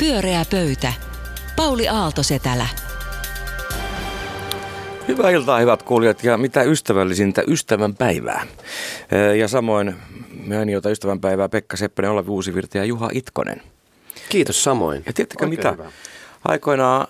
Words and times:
Pyöreä 0.00 0.44
pöytä. 0.50 0.92
Pauli 1.56 1.88
Aaltosetälä. 1.88 2.66
Hyvää 5.08 5.30
iltaa, 5.30 5.58
hyvät 5.58 5.82
kuulijat, 5.82 6.24
ja 6.24 6.36
mitä 6.36 6.62
ystävällisintä 6.62 7.42
ystävän 7.46 7.94
päivää. 7.94 8.46
Ja 9.38 9.48
samoin 9.48 9.94
mainiota 10.46 10.90
ystävän 10.90 11.20
päivää 11.20 11.48
Pekka 11.48 11.76
Seppänen, 11.76 12.10
Olavi 12.10 12.30
Uusivirta 12.30 12.78
ja 12.78 12.84
Juha 12.84 13.08
Itkonen. 13.12 13.62
Kiitos 14.28 14.64
samoin. 14.64 15.02
Ja 15.06 15.12
tiedättekö 15.12 15.46
mitä? 15.46 15.72
Hyvä. 15.72 15.90
Aikoinaan 16.44 17.06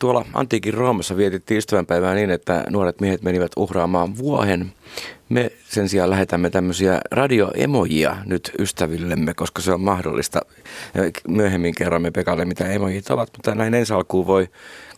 tuolla 0.00 0.24
antiikin 0.32 0.74
Roomassa 0.74 1.16
vietettiin 1.16 1.58
ystävänpäivää 1.58 2.14
niin, 2.14 2.30
että 2.30 2.64
nuoret 2.70 3.00
miehet 3.00 3.22
menivät 3.22 3.52
uhraamaan 3.56 4.18
vuohen. 4.18 4.72
Me 5.28 5.52
sen 5.74 5.88
sijaan 5.88 6.10
lähetämme 6.10 6.50
tämmöisiä 6.50 7.00
radioemojia 7.10 8.16
nyt 8.26 8.52
ystävillemme, 8.58 9.34
koska 9.34 9.62
se 9.62 9.72
on 9.72 9.80
mahdollista. 9.80 10.40
Myöhemmin 11.28 11.74
kerromme 11.74 12.10
Pekalle, 12.10 12.44
mitä 12.44 12.68
emojit 12.68 13.10
ovat, 13.10 13.30
mutta 13.36 13.54
näin 13.54 13.74
ensi 13.74 13.92
alkuun 13.92 14.26
voi 14.26 14.48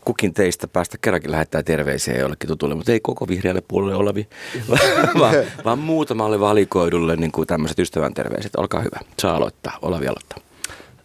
kukin 0.04 0.34
teistä 0.34 0.68
päästä 0.68 0.98
kerrankin 1.00 1.30
lähettää 1.30 1.62
terveisiä 1.62 2.18
jollekin 2.18 2.48
tutulle, 2.48 2.74
mutta 2.74 2.92
ei 2.92 3.00
koko 3.00 3.28
vihreälle 3.28 3.62
puolelle 3.68 3.94
Olavi, 3.94 4.28
vaan, 5.20 5.34
vaan 5.64 5.78
muutamalle 5.78 6.40
valikoidulle 6.40 7.16
niin 7.16 7.32
kuin 7.32 7.46
tämmöiset 7.46 7.78
ystävän 7.78 8.14
terveiset. 8.14 8.56
Olkaa 8.56 8.80
hyvä, 8.80 9.00
saa 9.18 9.36
aloittaa, 9.36 9.78
Olavi 9.82 10.06
aloittaa. 10.06 10.38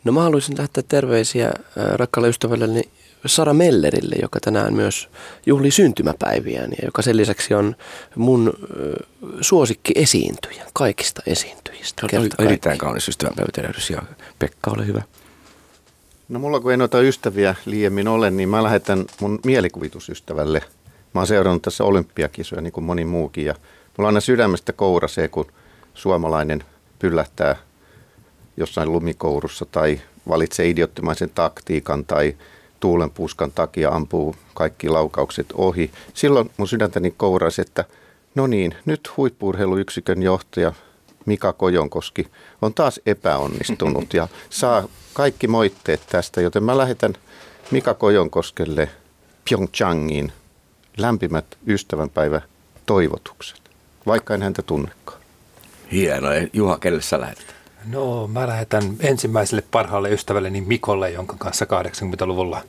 No 0.03 0.11
mä 0.11 0.21
haluaisin 0.21 0.57
lähettää 0.57 0.83
terveisiä 0.87 1.47
äh, 1.47 1.53
rakkaalle 1.75 2.29
ystävälleni 2.29 2.81
Sara 3.25 3.53
Mellerille, 3.53 4.15
joka 4.21 4.39
tänään 4.39 4.73
myös 4.73 5.09
juhli 5.45 5.71
syntymäpäiviään 5.71 6.71
ja 6.71 6.85
joka 6.85 7.01
sen 7.01 7.17
lisäksi 7.17 7.53
on 7.53 7.75
mun 8.15 8.53
suosikki 9.41 9.93
esiintyjä 9.95 10.65
kaikista 10.73 11.21
esiintyjistä. 11.27 12.07
On 12.39 12.45
erittäin 12.45 12.77
kaunis 12.77 13.07
ystävänpäivätervehdys 13.07 13.89
ja 13.89 14.01
Pekka, 14.39 14.71
ole 14.71 14.87
hyvä. 14.87 15.01
No 16.29 16.39
mulla 16.39 16.59
kun 16.59 16.71
ei 16.71 16.77
noita 16.77 17.01
ystäviä 17.01 17.55
liiemmin 17.65 18.07
ole, 18.07 18.31
niin 18.31 18.49
mä 18.49 18.63
lähetän 18.63 19.05
mun 19.19 19.39
mielikuvitusystävälle. 19.45 20.61
Mä 21.13 21.19
oon 21.19 21.27
seurannut 21.27 21.61
tässä 21.61 21.83
olympiakisoja 21.83 22.61
niin 22.61 22.73
kuin 22.73 22.83
moni 22.83 23.05
muukin 23.05 23.45
ja 23.45 23.55
mulla 23.97 24.07
aina 24.07 24.19
sydämestä 24.19 24.73
kourasee, 24.73 25.27
kun 25.27 25.51
suomalainen 25.93 26.63
pyllähtää 26.99 27.55
jossain 28.57 28.91
lumikourussa 28.91 29.65
tai 29.65 30.01
valitsee 30.29 30.69
idiottimaisen 30.69 31.29
taktiikan 31.35 32.05
tai 32.05 32.35
tuulenpuskan 32.81 33.51
takia 33.51 33.89
ampuu 33.89 34.35
kaikki 34.53 34.89
laukaukset 34.89 35.45
ohi. 35.53 35.91
Silloin 36.13 36.51
mun 36.57 36.67
sydäntäni 36.67 37.13
kouraisi, 37.17 37.61
että 37.61 37.85
no 38.35 38.47
niin, 38.47 38.75
nyt 38.85 39.11
huippuurheiluyksikön 39.17 40.23
johtaja 40.23 40.73
Mika 41.25 41.53
Kojonkoski 41.53 42.27
on 42.61 42.73
taas 42.73 42.99
epäonnistunut 43.05 44.13
ja 44.13 44.27
saa 44.49 44.83
kaikki 45.13 45.47
moitteet 45.47 46.01
tästä, 46.09 46.41
joten 46.41 46.63
mä 46.63 46.77
lähetän 46.77 47.13
Mika 47.71 47.93
Kojonkoskelle 47.93 48.89
Pyeongchangiin 49.49 50.31
lämpimät 50.97 51.45
ystävänpäivä 51.67 52.41
toivotukset, 52.85 53.61
vaikka 54.05 54.33
en 54.33 54.41
häntä 54.41 54.61
tunnekaan. 54.61 55.21
Hienoa. 55.91 56.31
Juha, 56.53 56.77
kelle 56.77 57.01
sä 57.01 57.21
lähetät? 57.21 57.60
No 57.85 58.27
mä 58.27 58.47
lähetän 58.47 58.83
ensimmäiselle 58.99 59.63
parhaalle 59.71 60.09
ystävälleni 60.09 60.61
Mikolle, 60.61 61.11
jonka 61.11 61.35
kanssa 61.39 61.65
80-luvulla 61.65 62.61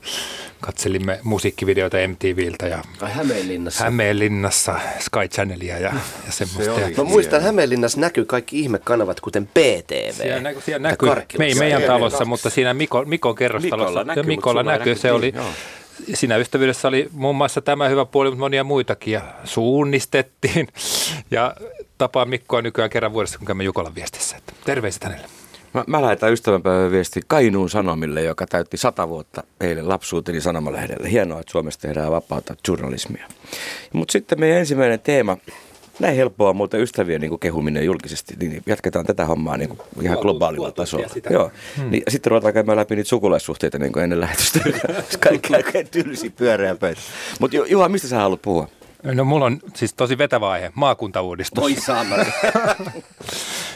katselimme 0.61 1.19
musiikkivideoita 1.23 1.97
MTVltä 2.07 2.67
ja 2.67 2.83
Hämeenlinnassa. 3.01 3.83
Hämeenlinnassa 3.83 4.79
Sky 4.99 5.19
Channelia 5.27 5.79
ja, 5.79 5.93
ja 6.25 6.31
semmoista. 6.31 6.75
Se 6.75 6.93
mä 6.97 7.03
muistan, 7.03 7.37
että 7.37 7.45
Hämeenlinnassa 7.45 7.99
näkyy 7.99 8.25
kaikki 8.25 8.59
ihmekanavat, 8.59 9.19
kuten 9.19 9.47
PTV. 9.47 10.13
Siellä, 10.13 10.39
näky, 10.39 10.61
siellä 10.61 10.89
näkyy, 10.89 11.09
me 11.37 11.45
ei 11.45 11.55
meidän 11.55 11.81
talossa, 11.81 12.25
mutta 12.25 12.49
siinä 12.49 12.73
Miko, 12.73 13.05
Mikon 13.05 13.35
kerrostalossa. 13.35 13.89
Mikolla 13.89 14.03
näkyy, 14.03 14.23
Mikolla 14.23 14.63
näkyy 14.63 14.95
se 14.95 15.11
oli, 15.11 15.31
niin, 15.31 16.17
siinä 16.17 16.37
ystävyydessä 16.37 16.87
oli 16.87 17.09
muun 17.11 17.35
muassa 17.35 17.61
tämä 17.61 17.87
hyvä 17.87 18.05
puoli, 18.05 18.29
mutta 18.29 18.39
monia 18.39 18.63
muitakin 18.63 19.13
ja 19.13 19.21
suunnistettiin. 19.43 20.67
Ja 21.31 21.55
tapaan 21.97 22.29
Mikkoa 22.29 22.61
nykyään 22.61 22.89
kerran 22.89 23.13
vuodessa, 23.13 23.37
kun 23.37 23.47
käymme 23.47 23.63
Jukolan 23.63 23.95
viestissä. 23.95 24.37
Että 24.37 24.53
terveiset 24.65 25.03
hänelle. 25.03 25.27
Mä, 25.73 25.83
mä 25.87 26.01
lähetän 26.01 26.33
ystävänpäivän 26.33 26.91
viesti 26.91 27.21
Kainuun 27.27 27.69
Sanomille, 27.69 28.21
joka 28.21 28.47
täytti 28.47 28.77
sata 28.77 29.09
vuotta 29.09 29.43
eilen 29.61 29.89
lapsuuteni 29.89 30.41
sanomalehdelle. 30.41 31.11
Hienoa, 31.11 31.39
että 31.39 31.51
Suomessa 31.51 31.79
tehdään 31.79 32.11
vapaata 32.11 32.55
journalismia. 32.67 33.27
Mutta 33.93 34.11
sitten 34.11 34.39
meidän 34.39 34.57
ensimmäinen 34.59 34.99
teema, 34.99 35.37
näin 35.99 36.15
helppoa 36.15 36.53
muuten 36.53 36.81
ystävien 36.81 37.21
niin 37.21 37.39
kehuminen 37.39 37.85
julkisesti, 37.85 38.35
niin 38.39 38.63
jatketaan 38.65 39.05
tätä 39.05 39.25
hommaa 39.25 39.57
niin 39.57 39.69
kuin 39.69 39.79
ihan 40.01 40.17
globaalilla 40.21 40.71
tasolla. 40.71 41.07
Joo. 41.29 41.51
Hmm. 41.77 41.91
Niin, 41.91 42.03
sitten 42.07 42.31
ruvetaan 42.31 42.53
käymään 42.53 42.77
läpi 42.77 42.95
niitä 42.95 43.09
sukulaissuhteita 43.09 43.79
niin 43.79 43.91
kuin 43.91 44.03
ennen 44.03 44.19
lähetystä. 44.19 44.59
Kaikki 45.29 45.83
tylsi 45.91 46.29
pyöreä 46.29 46.75
pöytä. 46.75 47.01
Mutta 47.39 47.57
Juha, 47.57 47.89
mistä 47.89 48.07
sä 48.07 48.15
haluat 48.17 48.41
puhua? 48.41 48.67
No 49.03 49.23
mulla 49.23 49.45
on 49.45 49.59
siis 49.73 49.93
tosi 49.93 50.17
vetävä 50.17 50.49
aihe, 50.49 50.71
maakuntauudistus. 50.75 51.61
Voi 51.61 51.75
saamari. 51.75 52.25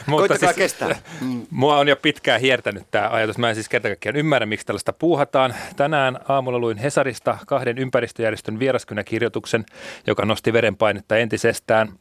Mutta 0.05 0.37
siis, 0.37 0.53
kestää. 0.53 0.95
Mua 1.49 1.77
on 1.77 1.87
jo 1.87 1.95
pitkään 1.95 2.41
hiertänyt 2.41 2.83
tämä 2.91 3.09
ajatus. 3.09 3.37
Mä 3.37 3.49
en 3.49 3.55
siis 3.55 3.69
kerta 3.69 3.87
kaikkiaan 3.87 4.15
ymmärrä, 4.15 4.45
miksi 4.45 4.65
tällaista 4.65 4.93
puuhataan. 4.93 5.55
Tänään 5.75 6.19
aamulla 6.27 6.59
luin 6.59 6.77
Hesarista 6.77 7.37
kahden 7.47 7.77
ympäristöjärjestön 7.77 8.59
vieraskynäkirjoituksen, 8.59 9.65
joka 10.07 10.25
nosti 10.25 10.53
verenpainetta 10.53 11.17
entisestään. 11.17 11.93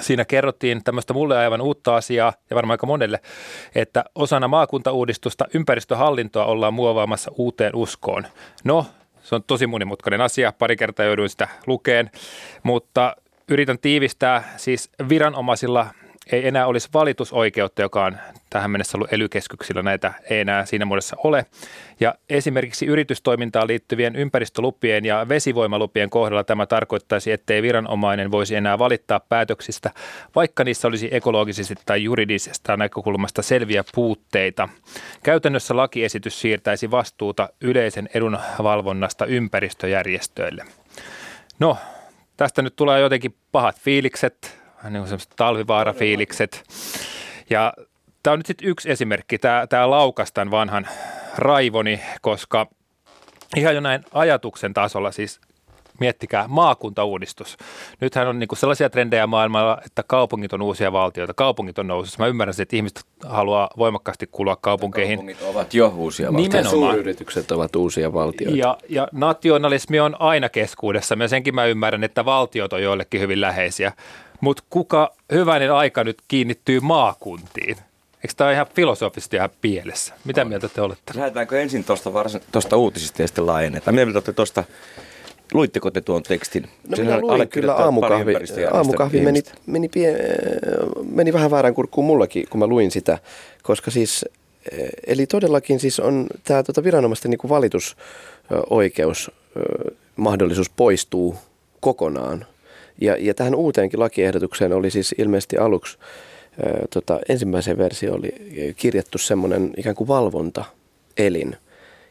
Siinä 0.00 0.24
kerrottiin 0.24 0.84
tämmöistä 0.84 1.12
mulle 1.12 1.38
aivan 1.38 1.60
uutta 1.60 1.96
asiaa 1.96 2.32
ja 2.50 2.56
varmaan 2.56 2.74
aika 2.74 2.86
monelle, 2.86 3.20
että 3.74 4.04
osana 4.14 4.48
maakuntauudistusta 4.48 5.44
ympäristöhallintoa 5.54 6.44
ollaan 6.44 6.74
muovaamassa 6.74 7.30
uuteen 7.36 7.76
uskoon. 7.76 8.26
No, 8.64 8.86
se 9.26 9.34
on 9.34 9.42
tosi 9.46 9.66
monimutkainen 9.66 10.20
asia, 10.20 10.52
pari 10.52 10.76
kertaa 10.76 11.06
jouduin 11.06 11.28
sitä 11.28 11.48
lukeen, 11.66 12.10
mutta 12.62 13.16
yritän 13.48 13.78
tiivistää, 13.78 14.54
siis 14.56 14.90
viranomaisilla 15.08 15.86
ei 16.32 16.48
enää 16.48 16.66
olisi 16.66 16.88
valitusoikeutta, 16.94 17.82
joka 17.82 18.04
on 18.04 18.16
tähän 18.50 18.70
mennessä 18.70 18.98
ollut 18.98 19.12
ely 19.12 19.28
näitä 19.82 20.12
ei 20.30 20.40
enää 20.40 20.66
siinä 20.66 20.84
muodossa 20.84 21.16
ole. 21.24 21.46
Ja 22.00 22.14
esimerkiksi 22.30 22.86
yritystoimintaan 22.86 23.66
liittyvien 23.66 24.16
ympäristölupien 24.16 25.04
ja 25.04 25.26
vesivoimalupien 25.28 26.10
kohdalla 26.10 26.44
tämä 26.44 26.66
tarkoittaisi, 26.66 27.32
ettei 27.32 27.62
viranomainen 27.62 28.30
voisi 28.30 28.56
enää 28.56 28.78
valittaa 28.78 29.20
päätöksistä, 29.20 29.90
vaikka 30.34 30.64
niissä 30.64 30.88
olisi 30.88 31.08
ekologisesti 31.12 31.74
tai 31.86 32.04
juridisesta 32.04 32.76
näkökulmasta 32.76 33.42
selviä 33.42 33.84
puutteita. 33.94 34.68
Käytännössä 35.22 35.76
lakiesitys 35.76 36.40
siirtäisi 36.40 36.90
vastuuta 36.90 37.48
yleisen 37.60 38.08
edunvalvonnasta 38.14 39.26
ympäristöjärjestöille. 39.26 40.64
No, 41.58 41.76
tästä 42.36 42.62
nyt 42.62 42.76
tulee 42.76 43.00
jotenkin 43.00 43.34
pahat 43.52 43.80
fiilikset, 43.80 44.65
niin 44.92 45.00
kuin 45.00 45.08
semmoiset 45.08 45.32
talvivaarafiilikset. 45.36 46.64
Ja 47.50 47.72
tämä 48.22 48.32
on 48.32 48.38
nyt 48.38 48.46
sitten 48.46 48.68
yksi 48.68 48.90
esimerkki, 48.90 49.38
tämä, 49.38 49.66
tämä 49.66 49.90
laukas 49.90 50.32
tämän 50.32 50.50
vanhan 50.50 50.88
raivoni, 51.36 52.00
koska 52.20 52.66
ihan 53.56 53.74
jo 53.74 53.80
näin 53.80 54.04
ajatuksen 54.12 54.74
tasolla 54.74 55.12
siis 55.12 55.40
miettikää 56.00 56.44
maakuntauudistus. 56.48 57.56
Nythän 58.00 58.28
on 58.28 58.38
niinku 58.38 58.54
sellaisia 58.54 58.90
trendejä 58.90 59.26
maailmalla, 59.26 59.78
että 59.86 60.02
kaupungit 60.02 60.52
on 60.52 60.62
uusia 60.62 60.92
valtioita, 60.92 61.34
kaupungit 61.34 61.78
on 61.78 61.86
nousussa. 61.86 62.22
Mä 62.22 62.26
ymmärrän, 62.26 62.54
että 62.62 62.76
ihmiset 62.76 63.04
haluaa 63.26 63.70
voimakkaasti 63.78 64.28
kuulua 64.32 64.56
kaupunkeihin. 64.56 65.18
Kaupungit 65.18 65.42
ovat 65.42 65.74
jo 65.74 65.92
uusia 65.96 66.32
valtioita. 66.32 66.56
Nimenomaan. 66.56 66.92
Suuryritykset 66.92 67.50
ovat 67.50 67.76
uusia 67.76 68.12
valtioita. 68.12 68.58
Ja, 68.58 68.78
ja 68.88 69.08
nationalismi 69.12 70.00
on 70.00 70.16
aina 70.18 70.48
keskuudessa. 70.48 71.16
Ja 71.20 71.28
senkin 71.28 71.54
mä 71.54 71.64
ymmärrän, 71.64 72.04
että 72.04 72.24
valtiot 72.24 72.72
on 72.72 72.82
joillekin 72.82 73.20
hyvin 73.20 73.40
läheisiä. 73.40 73.92
Mutta 74.40 74.62
kuka 74.70 75.14
hyvänen 75.32 75.72
aika 75.72 76.04
nyt 76.04 76.18
kiinnittyy 76.28 76.80
maakuntiin? 76.80 77.76
Eikö 78.16 78.34
tämä 78.36 78.52
ihan 78.52 78.66
filosofisesti 78.74 79.36
ihan 79.36 79.50
pielessä? 79.60 80.14
Mitä 80.24 80.40
on. 80.40 80.48
mieltä 80.48 80.68
te 80.68 80.80
olette? 80.80 81.12
Lähdetäänkö 81.14 81.62
ensin 81.62 81.84
tuosta 82.52 82.76
uutisista 82.76 83.22
ja 83.22 83.28
sitten 83.28 83.46
laajennetaan? 83.46 83.94
Mitä 83.94 84.04
mieltä 84.04 84.16
olette 84.16 84.32
tuosta 84.32 84.64
Luitteko 85.54 85.90
te 85.90 86.00
tuon 86.00 86.22
tekstin? 86.22 86.68
No 86.88 86.96
minä 86.96 87.20
luin 87.20 87.48
kyllä 87.48 87.74
aamukahvi, 87.74 88.34
aamukahvi 88.72 89.20
meni, 89.20 89.42
meni, 89.66 89.88
pie, 89.88 90.16
meni 91.10 91.32
vähän 91.32 91.50
väärän 91.50 91.74
kurkkuun 91.74 92.06
mullakin, 92.06 92.46
kun 92.50 92.58
mä 92.58 92.66
luin 92.66 92.90
sitä, 92.90 93.18
koska 93.62 93.90
siis, 93.90 94.24
eh, 94.72 94.88
eli 95.06 95.26
todellakin 95.26 95.80
siis 95.80 96.00
on 96.00 96.26
tämä 96.44 96.62
tota 96.62 96.84
viranomaisten 96.84 97.30
niin 97.30 97.48
valitusoikeus, 97.48 99.30
mahdollisuus 100.16 100.70
poistuu 100.70 101.36
kokonaan 101.80 102.46
ja, 103.00 103.16
ja 103.18 103.34
tähän 103.34 103.54
uuteenkin 103.54 104.00
lakiehdotukseen 104.00 104.72
oli 104.72 104.90
siis 104.90 105.14
ilmeisesti 105.18 105.56
aluksi 105.56 105.98
ää, 106.66 106.84
tota, 106.94 107.20
ensimmäiseen 107.28 107.78
versio 107.78 108.14
oli 108.14 108.32
kirjattu 108.76 109.18
semmoinen 109.18 109.72
ikään 109.76 109.96
kuin 109.96 110.08
valvontaelin, 110.08 111.56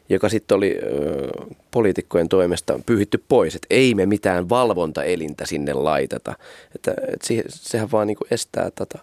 joka 0.08 0.28
sitten 0.28 0.56
oli 0.56 0.78
ö, 0.82 1.28
poliitikkojen 1.70 2.28
toimesta 2.28 2.80
pyyhitty 2.86 3.22
pois, 3.28 3.54
että 3.54 3.66
ei 3.70 3.94
me 3.94 4.06
mitään 4.06 4.48
valvontaelintä 4.48 5.46
sinne 5.46 5.72
laiteta. 5.72 6.34
Että, 6.74 6.94
et 7.12 7.22
se, 7.22 7.44
sehän 7.48 7.90
vaan 7.92 8.06
niin 8.06 8.16
kuin 8.16 8.28
estää 8.30 8.70
tota, 8.70 8.98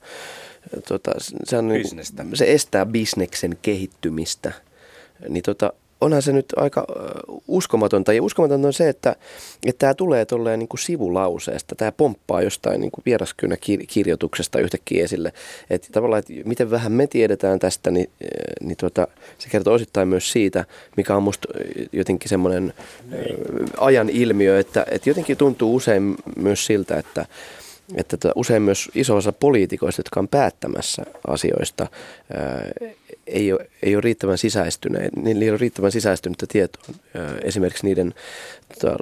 tota, 0.87 1.11
se, 1.43 1.57
on, 1.57 1.67
niin, 1.67 1.85
se 2.33 2.51
estää 2.51 2.85
bisneksen 2.85 3.57
kehittymistä. 3.61 4.51
Niin 5.29 5.43
tota, 5.43 5.73
onhan 6.03 6.21
se 6.21 6.33
nyt 6.33 6.45
aika 6.55 6.85
uskomatonta. 7.47 8.13
Ja 8.13 8.23
uskomatonta 8.23 8.67
on 8.67 8.73
se, 8.73 8.89
että, 8.89 9.15
että 9.65 9.79
tämä 9.79 9.93
tulee 9.93 10.25
tolleen 10.25 10.59
niin 10.59 10.67
kuin 10.67 10.79
sivulauseesta. 10.79 11.75
Tämä 11.75 11.91
pomppaa 11.91 12.41
jostain 12.41 12.81
niin 12.81 12.91
kuin 12.91 13.03
vieraskynäkirjoituksesta 13.05 14.59
yhtäkkiä 14.59 15.03
esille. 15.03 15.33
Että 15.69 15.87
tavallaan, 15.91 16.19
että 16.19 16.33
miten 16.45 16.71
vähän 16.71 16.91
me 16.91 17.07
tiedetään 17.07 17.59
tästä, 17.59 17.91
niin, 17.91 18.09
niin 18.61 18.77
tuota, 18.77 19.07
se 19.37 19.49
kertoo 19.49 19.73
osittain 19.73 20.07
myös 20.07 20.31
siitä, 20.31 20.65
mikä 20.97 21.15
on 21.15 21.23
musta 21.23 21.47
jotenkin 21.91 22.29
semmoinen 22.29 22.73
ajan 23.77 24.09
ilmiö, 24.09 24.59
että, 24.59 24.85
että 24.91 25.09
jotenkin 25.09 25.37
tuntuu 25.37 25.75
usein 25.75 26.15
myös 26.35 26.65
siltä, 26.65 26.97
että 26.97 27.25
että 27.95 28.17
tota, 28.17 28.33
usein 28.35 28.61
myös 28.61 28.89
iso 28.95 29.15
osa 29.15 29.31
poliitikoista, 29.31 29.99
jotka 29.99 30.19
on 30.19 30.27
päättämässä 30.27 31.03
asioista, 31.27 31.87
ei 33.27 33.53
ole, 33.53 33.69
ei 33.83 33.95
ole 33.95 34.01
riittävän 34.01 34.37
sisäistyneet, 34.37 35.15
niillä 35.15 35.43
ei 35.43 35.49
ole 35.49 35.57
riittävän 35.57 35.91
sisäistynyttä 35.91 36.45
tietoa 36.49 36.83
esimerkiksi 37.43 37.85
niiden 37.85 38.13
tota, 38.81 38.95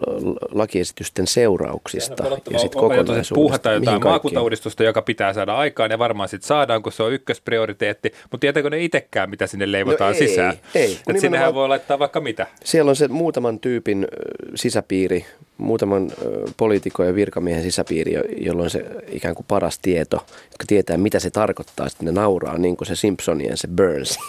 lakiesitysten 0.52 1.28
seurauksista 1.28 2.24
ja 2.50 2.60
sitten 2.60 2.82
kokonaisuudesta. 2.82 3.36
Puhutaan 3.36 3.76
jotain 3.76 4.04
maakuntauudistusta, 4.04 4.84
joka 4.84 5.02
pitää 5.02 5.34
saada 5.34 5.56
aikaan 5.56 5.92
ja 5.92 6.00
varmaan 6.00 6.30
sitten 6.30 6.48
saadaan, 6.48 6.84
kun 6.84 6.92
se 6.92 7.04
on 7.04 7.14
ykkösprioriteetti, 7.14 8.14
mutta 8.22 8.42
tietääkö 8.42 8.70
ne 8.70 8.84
itsekään, 8.84 9.30
mitä 9.30 9.48
sinne 9.48 9.72
leivotaan 9.72 10.14
no 10.14 10.20
ei, 10.20 10.28
sisään? 10.28 10.54
Ei, 10.76 11.00
Et 11.08 11.20
sinnehän 11.20 11.54
voi 11.54 11.68
laittaa 11.68 12.00
vaikka 12.00 12.22
mitä. 12.22 12.48
Siellä 12.64 12.90
on 12.90 12.96
se 12.96 13.08
muutaman 13.08 13.60
tyypin 13.60 14.08
sisäpiiri, 14.56 15.26
muutaman 15.62 16.12
poliitikon 16.58 17.08
ja 17.08 17.16
virkamiehen 17.16 17.64
sisäpiiri, 17.64 18.14
jolloin 18.38 18.70
se 18.70 18.86
ikään 19.12 19.36
kuin 19.36 19.46
paras 19.48 19.80
tieto, 19.80 20.16
jotka 20.46 20.66
tietää, 20.68 20.98
mitä 20.98 21.20
se 21.20 21.30
tarkoittaa, 21.30 21.90
sitten 21.90 22.06
ne 22.06 22.12
nauraa, 22.12 22.58
niin 22.58 22.78
kuin 22.78 22.88
se 22.88 22.96
Simpsonien 22.96 23.58
se 23.58 23.68
Burns. 23.68 24.20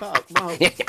Mä, 0.00 0.12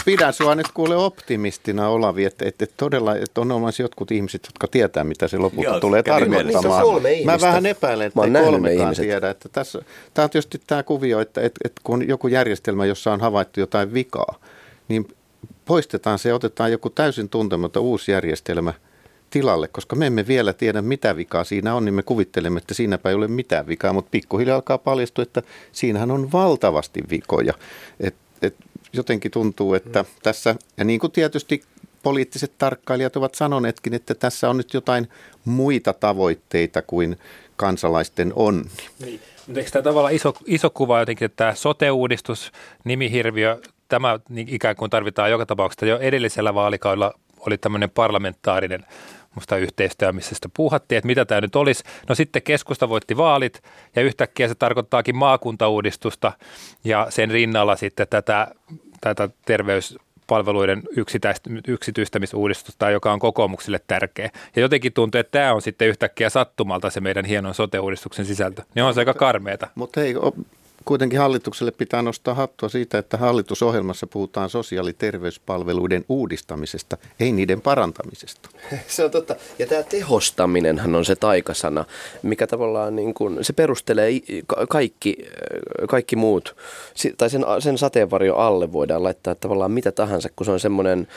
pidän 0.06 0.34
sua 0.34 0.56
nyt 0.56 0.68
kuule 0.74 0.96
optimistina 0.96 1.90
Olavi, 1.90 2.26
että, 2.26 2.46
että 2.48 2.66
todella 2.78 3.16
että 3.16 3.42
on 3.42 3.52
olemassa 3.52 3.84
jotkut 3.84 4.12
ihmiset, 4.12 4.42
jotka 4.46 4.68
tietää, 4.68 5.04
mitä 5.04 5.28
se 5.28 5.38
lopulta 5.38 5.70
Joo, 5.70 5.80
tulee 5.80 6.04
tarkoittamaan. 6.04 7.02
Mä 7.26 7.42
vähän 7.42 7.66
epäilen, 7.66 8.08
että 8.08 8.22
ei 8.24 8.46
kolmekaan 8.46 8.96
tiedä. 8.96 9.30
Että 9.30 9.50
tässä, 9.50 9.80
tämä 10.14 10.24
on 10.24 10.30
tietysti 10.30 10.62
tämä 10.68 10.84
kuvio, 10.84 11.20
että, 11.20 11.42
että, 11.42 11.60
että 11.66 11.82
kun 11.84 12.08
joku 12.08 12.28
järjestelmä, 12.28 12.86
jossa 12.86 13.14
on 13.14 13.22
havaittu 13.22 13.60
jotain 13.60 13.94
vikaa, 13.94 14.36
niin 14.88 15.08
poistetaan 15.66 16.20
se 16.20 16.30
ja 16.30 16.36
otetaan 16.36 16.72
joku 16.72 16.90
täysin 16.90 17.30
tuntematon 17.30 17.84
uusi 17.84 18.12
järjestelmä– 18.12 18.74
tilalle, 19.30 19.68
koska 19.68 19.96
me 19.96 20.08
emme 20.08 20.28
vielä 20.28 20.54
tiedä, 20.54 20.82
mitä 20.82 21.16
vikaa 21.16 21.44
siinä 21.44 21.76
on, 21.76 21.86
niin 21.86 21.94
me 21.94 22.04
kuvittelemme, 22.04 22.58
että 22.58 22.74
siinäpä 22.74 23.10
ei 23.10 23.16
ole 23.16 23.28
mitään 23.28 23.68
vikaa, 23.68 23.94
mutta 23.94 24.10
pikkuhiljaa 24.12 24.56
alkaa 24.56 24.78
paljastua, 24.78 25.24
että 25.24 25.42
siinähän 25.72 26.12
on 26.12 26.32
valtavasti 26.32 27.04
vikoja. 27.10 27.54
Et, 28.00 28.16
et 28.42 28.56
jotenkin 28.94 29.32
tuntuu, 29.32 29.74
että 29.74 30.04
mm. 30.04 30.10
tässä, 30.24 30.56
ja 30.78 30.84
niin 30.84 31.00
kuin 31.00 31.12
tietysti 31.12 31.64
poliittiset 32.04 32.52
tarkkailijat 32.58 33.16
ovat 33.16 33.36
sanoneetkin, 33.36 33.94
että 33.94 34.16
tässä 34.16 34.50
on 34.50 34.58
nyt 34.58 34.74
jotain 34.74 35.08
muita 35.46 35.94
tavoitteita 35.94 36.82
kuin 36.82 37.18
kansalaisten 37.56 38.34
on. 38.36 38.66
Niin. 39.00 39.22
Mutta 39.48 39.60
eikö 39.60 39.72
tämä 39.72 39.84
tavallaan 39.84 40.14
iso, 40.14 40.34
iso 40.46 40.70
kuva 40.70 41.00
jotenkin, 41.00 41.26
että 41.26 41.36
tämä 41.36 41.56
sote-uudistus, 41.56 42.52
nimihirviö, 42.84 43.62
tämä 43.88 44.20
niin 44.30 44.50
ikään 44.50 44.76
kuin 44.76 44.92
tarvitaan 44.92 45.32
joka 45.32 45.46
tapauksessa 45.46 45.86
jo 45.86 46.00
edellisellä 46.00 46.54
vaalikaudella 46.54 47.14
oli 47.40 47.58
tämmöinen 47.58 47.90
parlamentaarinen 47.90 48.86
musta 49.38 49.58
yhteistyö, 49.58 50.12
missä 50.12 50.36
sitä 50.36 50.50
puuhattiin, 50.58 50.98
että 50.98 51.08
mitä 51.08 51.26
tämä 51.26 51.42
nyt 51.42 51.56
olisi. 51.56 51.84
No 52.10 52.16
sitten 52.16 52.42
keskusta 52.42 52.90
voitti 52.90 53.18
vaalit 53.18 53.64
ja 53.96 54.02
yhtäkkiä 54.02 54.48
se 54.48 54.56
tarkoittaakin 54.56 55.18
maakuntauudistusta 55.18 56.32
ja 56.84 57.08
sen 57.10 57.32
rinnalla 57.32 57.76
sitten 57.76 58.08
tätä, 58.10 58.48
tätä 59.02 59.30
terveyspalveluiden 59.46 60.84
yksityistämisuudistusta, 61.68 62.90
joka 62.90 63.14
on 63.14 63.20
kokoomuksille 63.20 63.80
tärkeä. 63.88 64.30
Ja 64.56 64.62
jotenkin 64.62 64.94
tuntuu, 64.94 65.20
että 65.20 65.40
tämä 65.40 65.54
on 65.54 65.62
sitten 65.62 65.88
yhtäkkiä 65.88 66.30
sattumalta 66.30 66.90
se 66.90 67.02
meidän 67.02 67.26
hienon 67.26 67.54
sote-uudistuksen 67.54 68.26
sisältö. 68.26 68.64
Niin 68.76 68.84
on 68.84 68.94
se 68.94 69.02
aika 69.02 69.14
karmeeta. 69.14 69.68
Mutta 69.76 70.02
ei, 70.02 70.16
kuitenkin 70.88 71.20
hallitukselle 71.20 71.72
pitää 71.72 72.02
nostaa 72.02 72.34
hattua 72.34 72.70
siitä, 72.70 72.98
että 72.98 73.18
hallitusohjelmassa 73.18 74.08
puhutaan 74.08 74.50
sosiaali- 74.50 74.90
ja 74.90 74.94
terveyspalveluiden 74.98 76.06
uudistamisesta, 76.10 76.98
ei 77.20 77.32
niiden 77.32 77.62
parantamisesta. 77.62 78.50
Se 78.88 79.06
on 79.06 79.12
totta. 79.12 79.36
Ja 79.60 79.68
tämä 79.68 79.84
tehostaminenhan 79.84 80.96
on 80.96 81.06
se 81.06 81.16
taikasana, 81.16 81.86
mikä 82.24 82.48
tavallaan 82.48 82.96
niin 82.96 83.14
kuin, 83.14 83.38
se 83.42 83.54
perustelee 83.54 84.12
kaikki, 84.70 85.18
kaikki 85.90 86.16
muut, 86.16 86.56
tai 87.18 87.30
sen, 87.30 87.46
sen 87.60 87.78
sateenvarjo 87.78 88.36
alle 88.36 88.74
voidaan 88.74 89.04
laittaa 89.04 89.36
tavallaan 89.36 89.72
mitä 89.72 89.92
tahansa, 89.92 90.30
kun 90.36 90.46
se 90.46 90.52
on 90.52 90.60
semmoinen, 90.60 91.08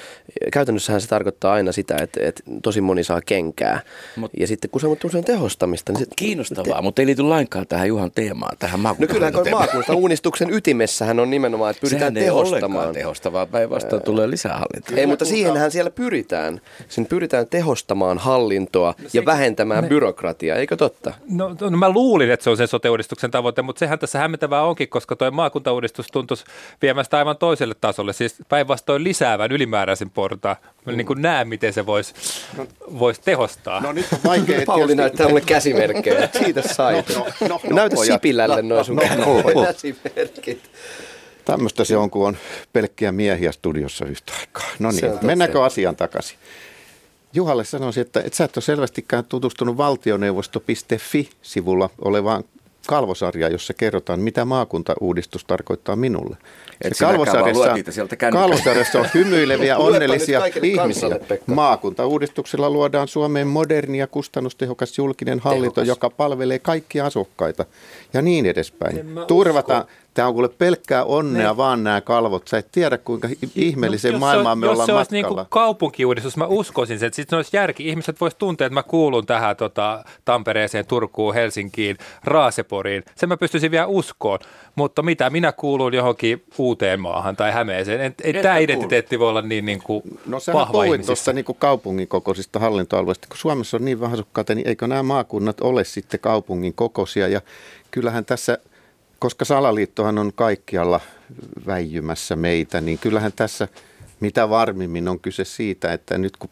käytännössähän 0.53 1.01
se 1.01 1.09
tarkoittaa 1.09 1.53
aina 1.53 1.73
sitä, 1.73 1.97
että, 1.97 2.21
että 2.23 2.43
tosi 2.63 2.81
moni 2.81 3.05
saa 3.05 3.21
kenkää. 3.27 3.81
Mut, 4.17 4.31
ja 4.41 4.47
sitten 4.47 4.71
kun 4.71 4.81
se 4.81 4.87
on 4.87 4.97
sen 5.11 5.25
tehostamista, 5.25 5.93
niin 5.93 6.01
se, 6.01 6.07
Kiinnostavaa, 6.17 6.77
te, 6.77 6.83
mutta 6.83 7.03
ei 7.03 7.07
liity 7.07 7.23
lainkaan 7.23 7.67
tähän 7.67 7.89
Juhan 7.89 8.11
teemaan, 8.11 8.57
tähän 8.59 8.81
maakuntaan. 8.81 9.33
No 9.33 9.60
uudistuksen 9.95 10.51
ytimessähän 10.55 11.21
on 11.21 11.31
nimenomaan, 11.31 11.71
että 11.71 11.81
pyritään 11.81 12.15
Sehän 12.15 12.27
tehostamaan. 12.27 12.89
Ei 12.89 12.95
tehostavaa, 12.95 13.47
päinvastoin 13.47 14.03
tulee 14.03 14.31
lisää 14.31 14.53
hallintoa. 14.53 14.97
Ei, 14.97 15.07
mutta 15.07 15.25
siihenhän 15.25 15.71
siellä 15.71 15.91
pyritään. 15.91 16.61
Sen 16.89 17.07
pyritään 17.07 17.47
tehostamaan 17.47 18.19
hallintoa 18.19 18.95
no, 18.99 19.09
ja 19.13 19.25
vähentämään 19.25 19.85
me... 19.85 19.89
byrokratiaa, 19.89 20.57
eikö 20.57 20.77
totta? 20.77 21.15
No, 21.31 21.57
no, 21.61 21.71
mä 21.71 21.91
luulin, 21.91 22.31
että 22.31 22.45
se 22.45 22.51
on 22.51 22.57
se 22.57 22.67
sote-uudistuksen 22.67 23.31
tavoite, 23.31 23.63
mutta 23.63 23.79
sehän 23.79 23.99
tässä 23.99 24.19
hämmentävää 24.19 24.63
onkin, 24.63 24.89
koska 24.89 25.17
tuo 25.17 25.31
maakuntauudistus 25.31 26.07
tuntuisi 26.13 26.45
viemästä 26.83 27.19
aivan 27.19 27.37
toiselle 27.37 27.75
tasolle, 27.81 28.13
siis 28.13 28.37
päinvastoin 28.49 29.05
lisäävän 29.05 29.53
ylimääräisen 29.53 30.11
portaan. 30.11 30.57
Mä 30.87 30.93
niin 30.93 31.07
kuin 31.07 31.23
näen, 31.23 31.49
miten 31.49 31.73
se 31.73 31.87
voisi 31.87 32.15
vois 32.99 33.19
tehostaa. 33.19 33.81
No 33.81 33.93
nyt 33.93 34.07
on 34.13 34.19
vaikea. 34.25 34.63
Pauli 34.67 34.95
näyttää 34.95 35.29
mulle 35.29 35.41
käsimerkkejä. 35.41 36.29
Siitä 36.45 36.63
sait. 36.63 37.17
No, 37.17 37.27
no, 37.41 37.49
no, 37.49 37.61
Näytä 37.77 37.97
no, 37.97 38.05
Sipilälle 38.05 38.63
no, 38.63 38.75
noin 38.75 38.85
sun 38.85 38.97
no, 38.97 39.03
no, 39.17 39.43
no. 39.55 39.65
käsimerkit. 39.65 40.71
Tämmöistä 41.45 41.85
se 41.85 41.97
on, 41.97 42.11
kun 42.11 42.27
on 42.27 42.37
pelkkiä 42.73 43.13
miehiä 43.13 43.53
studiossa 43.53 44.05
yhtä 44.05 44.33
aikaa. 44.41 44.71
No 44.79 44.91
niin, 44.91 45.13
mennäänkö 45.23 45.65
asian 45.65 45.97
takaisin? 45.97 46.39
Juhalle 47.33 47.65
sanoisin, 47.65 48.01
että 48.01 48.21
et 48.21 48.35
sä 48.35 48.45
et 48.45 48.57
ole 48.57 48.63
selvästikään 48.63 49.25
tutustunut 49.25 49.77
valtioneuvosto.fi-sivulla 49.77 51.91
olevaan 52.01 52.45
kalvosarja, 52.91 53.49
jossa 53.49 53.75
kerrotaan, 53.75 54.21
mitä 54.21 54.45
maakuntauudistus 54.45 55.45
tarkoittaa 55.45 55.97
minulle. 55.97 56.37
Et 56.83 56.93
kalvosarjassa, 57.01 58.07
kalvosarjassa 58.33 59.01
on 59.01 59.07
hymyileviä, 59.15 59.79
onnellisia 59.89 60.43
ihmisiä. 60.63 61.09
Maakuntauudistuksella 61.47 62.71
luodaan 62.71 63.09
Suomeen 63.09 63.47
moderni 63.47 63.99
ja 63.99 64.07
kustannustehokas 64.07 64.99
julkinen 64.99 65.39
hallinto, 65.39 65.75
Tehokas. 65.75 65.89
joka 65.89 66.11
palvelee 66.11 66.59
kaikkia 66.59 67.07
asukkaita 67.07 67.65
ja 68.13 68.23
niin 68.23 68.47
edespäin. 68.47 69.01
Turvataan, 69.27 69.85
Tämä 70.15 70.29
on 70.29 70.35
kuule 70.35 70.49
pelkkää 70.49 71.05
onnea 71.05 71.49
ne. 71.49 71.57
vaan 71.57 71.85
nämä 71.85 72.01
kalvot. 72.01 72.49
Sä 72.49 72.59
et 72.59 72.69
tiedä, 72.73 72.99
kuinka 72.99 73.29
ihmeellisen 73.55 74.13
no, 74.13 74.19
maailmaan 74.19 74.59
me 74.59 74.67
ollaan 74.69 74.79
matkalla. 74.79 75.01
Jos 75.01 75.09
se 75.09 75.15
olisi 75.17 75.29
niin 75.37 75.47
kaupunkiuudistus, 75.49 76.37
mä 76.37 76.47
uskoisin 76.47 76.99
sen, 76.99 77.07
että 77.07 77.17
sitten 77.17 77.37
olisi 77.37 77.57
järki. 77.57 77.89
Ihmiset 77.89 78.21
vois 78.21 78.35
tuntea, 78.35 78.67
että 78.67 78.75
mä 78.75 78.83
kuulun 78.83 79.27
tähän 79.27 79.57
tota, 79.57 80.05
Tampereeseen, 80.25 80.87
Turkuun, 80.87 81.35
Helsinkiin, 81.35 81.97
Raaseporiin. 82.25 83.03
Sen 83.15 83.29
mä 83.29 83.37
pystyisin 83.37 83.71
vielä 83.71 83.87
uskoon. 83.87 84.39
Mutta 84.75 85.03
mitä, 85.03 85.31
minä 85.31 85.53
kuulun 85.53 85.95
johonkin 85.95 86.45
uuteen 86.59 87.01
maahan 87.01 87.37
tai 87.37 87.53
Hämeeseen. 87.53 88.01
En, 88.01 88.15
ei 88.25 88.33
tämä 88.33 88.59
identiteetti 88.59 89.19
voi 89.19 89.29
olla 89.29 89.43
niin, 89.43 89.65
niin 89.65 89.83
kuin 89.83 90.03
No 90.27 90.41
sä 90.41 90.53
puhuit 90.73 91.07
tuossa 91.07 91.33
niin 91.33 91.45
kaupungin 91.59 92.09
kokoisista 92.09 92.59
hallintoalueista. 92.59 93.29
Kun 93.29 93.39
Suomessa 93.39 93.77
on 93.77 93.85
niin 93.85 94.01
vähän 94.01 94.15
asukkaita, 94.15 94.55
niin 94.55 94.69
eikö 94.69 94.87
nämä 94.87 95.03
maakunnat 95.03 95.61
ole 95.61 95.85
sitten 95.85 96.21
kaupungin 96.21 96.75
kokoisia? 96.75 97.29
Ja 97.29 97.41
kyllähän 97.91 98.25
tässä– 98.25 98.59
koska 99.21 99.45
salaliittohan 99.45 100.19
on 100.19 100.33
kaikkialla 100.35 101.01
väijymässä 101.67 102.37
meitä, 102.37 102.81
niin 102.81 102.99
kyllähän 102.99 103.33
tässä 103.37 103.69
mitä 104.21 104.49
varmimmin 104.51 105.09
on 105.09 105.21
kyse 105.21 105.45
siitä, 105.45 105.93
että 105.93 106.19
nyt 106.19 106.37
kun 106.37 106.51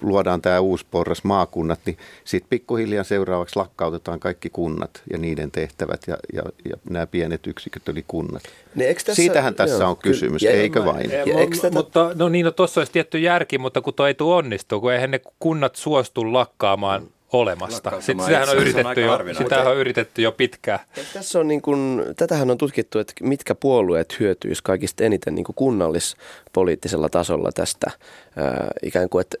luodaan 0.00 0.42
tämä 0.42 0.60
uusi 0.60 0.86
porras 0.90 1.24
maakunnat, 1.24 1.80
niin 1.86 1.98
sitten 2.24 2.50
pikkuhiljaa 2.50 3.04
seuraavaksi 3.04 3.56
lakkautetaan 3.56 4.20
kaikki 4.20 4.50
kunnat 4.50 5.02
ja 5.12 5.18
niiden 5.18 5.50
tehtävät 5.50 6.02
ja, 6.06 6.16
ja, 6.32 6.42
ja 6.70 6.76
nämä 6.90 7.06
pienet 7.06 7.46
yksiköt 7.46 7.88
eli 7.88 8.04
kunnat. 8.08 8.42
Ne, 8.74 8.94
tässä, 8.94 9.14
Siitähän 9.14 9.54
tässä 9.54 9.76
joo, 9.76 9.90
on 9.90 9.96
kysymys, 9.96 10.42
kyllä, 10.42 10.54
eikö 10.54 10.84
vain? 10.84 11.10
Ja, 11.10 11.18
ja, 11.18 11.24
tätä... 11.62 11.70
Mutta 11.70 12.10
no 12.14 12.28
niin, 12.28 12.44
no 12.44 12.50
tuossa 12.50 12.80
olisi 12.80 12.92
tietty 12.92 13.18
järki, 13.18 13.58
mutta 13.58 13.80
kun 13.80 13.94
tuo 13.94 14.06
ei 14.06 14.14
tule 14.14 14.34
onnistua, 14.34 14.80
kun 14.80 14.92
eihän 14.92 15.10
ne 15.10 15.20
kunnat 15.38 15.76
suostu 15.76 16.32
lakkaamaan 16.32 17.08
olemasta. 17.32 17.90
Sitten 18.00 18.26
sitähän 18.26 18.48
on, 18.48 18.56
yritetty 18.56 19.00
jo, 19.00 19.34
sitähän 19.38 19.66
on 19.66 19.76
yritetty 19.76 20.22
jo 20.22 20.32
pitkään. 20.32 20.78
Tässä 21.12 21.40
on 21.40 21.48
niin 21.48 21.62
kuin, 21.62 22.02
tätähän 22.16 22.50
on 22.50 22.58
tutkittu, 22.58 22.98
että 22.98 23.12
mitkä 23.20 23.54
puolueet 23.54 24.20
hyötyisivät 24.20 24.64
kaikista 24.64 25.04
eniten 25.04 25.34
niin 25.34 25.44
kuin 25.44 25.56
kunnallispoliittisella 25.56 27.08
tasolla 27.08 27.50
tästä. 27.54 27.90
Äh, 27.90 28.66
ikään 28.82 29.08
kuin, 29.08 29.20
että 29.20 29.36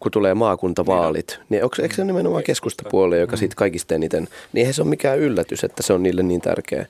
kun 0.00 0.12
tulee 0.12 0.34
maakuntavaalit, 0.34 1.28
niin, 1.28 1.46
niin 1.48 1.64
onko, 1.64 1.76
eikö 1.82 1.94
se 1.94 2.02
ole 2.02 2.06
nimenomaan 2.06 2.42
keskustapuolue, 2.42 3.18
joka 3.18 3.36
siitä 3.36 3.54
kaikista 3.56 3.94
eniten, 3.94 4.28
niin 4.52 4.60
eihän 4.60 4.74
se 4.74 4.82
ole 4.82 4.90
mikään 4.90 5.18
yllätys, 5.18 5.64
että 5.64 5.82
se 5.82 5.92
on 5.92 6.02
niille 6.02 6.22
niin 6.22 6.40
tärkeä. 6.40 6.86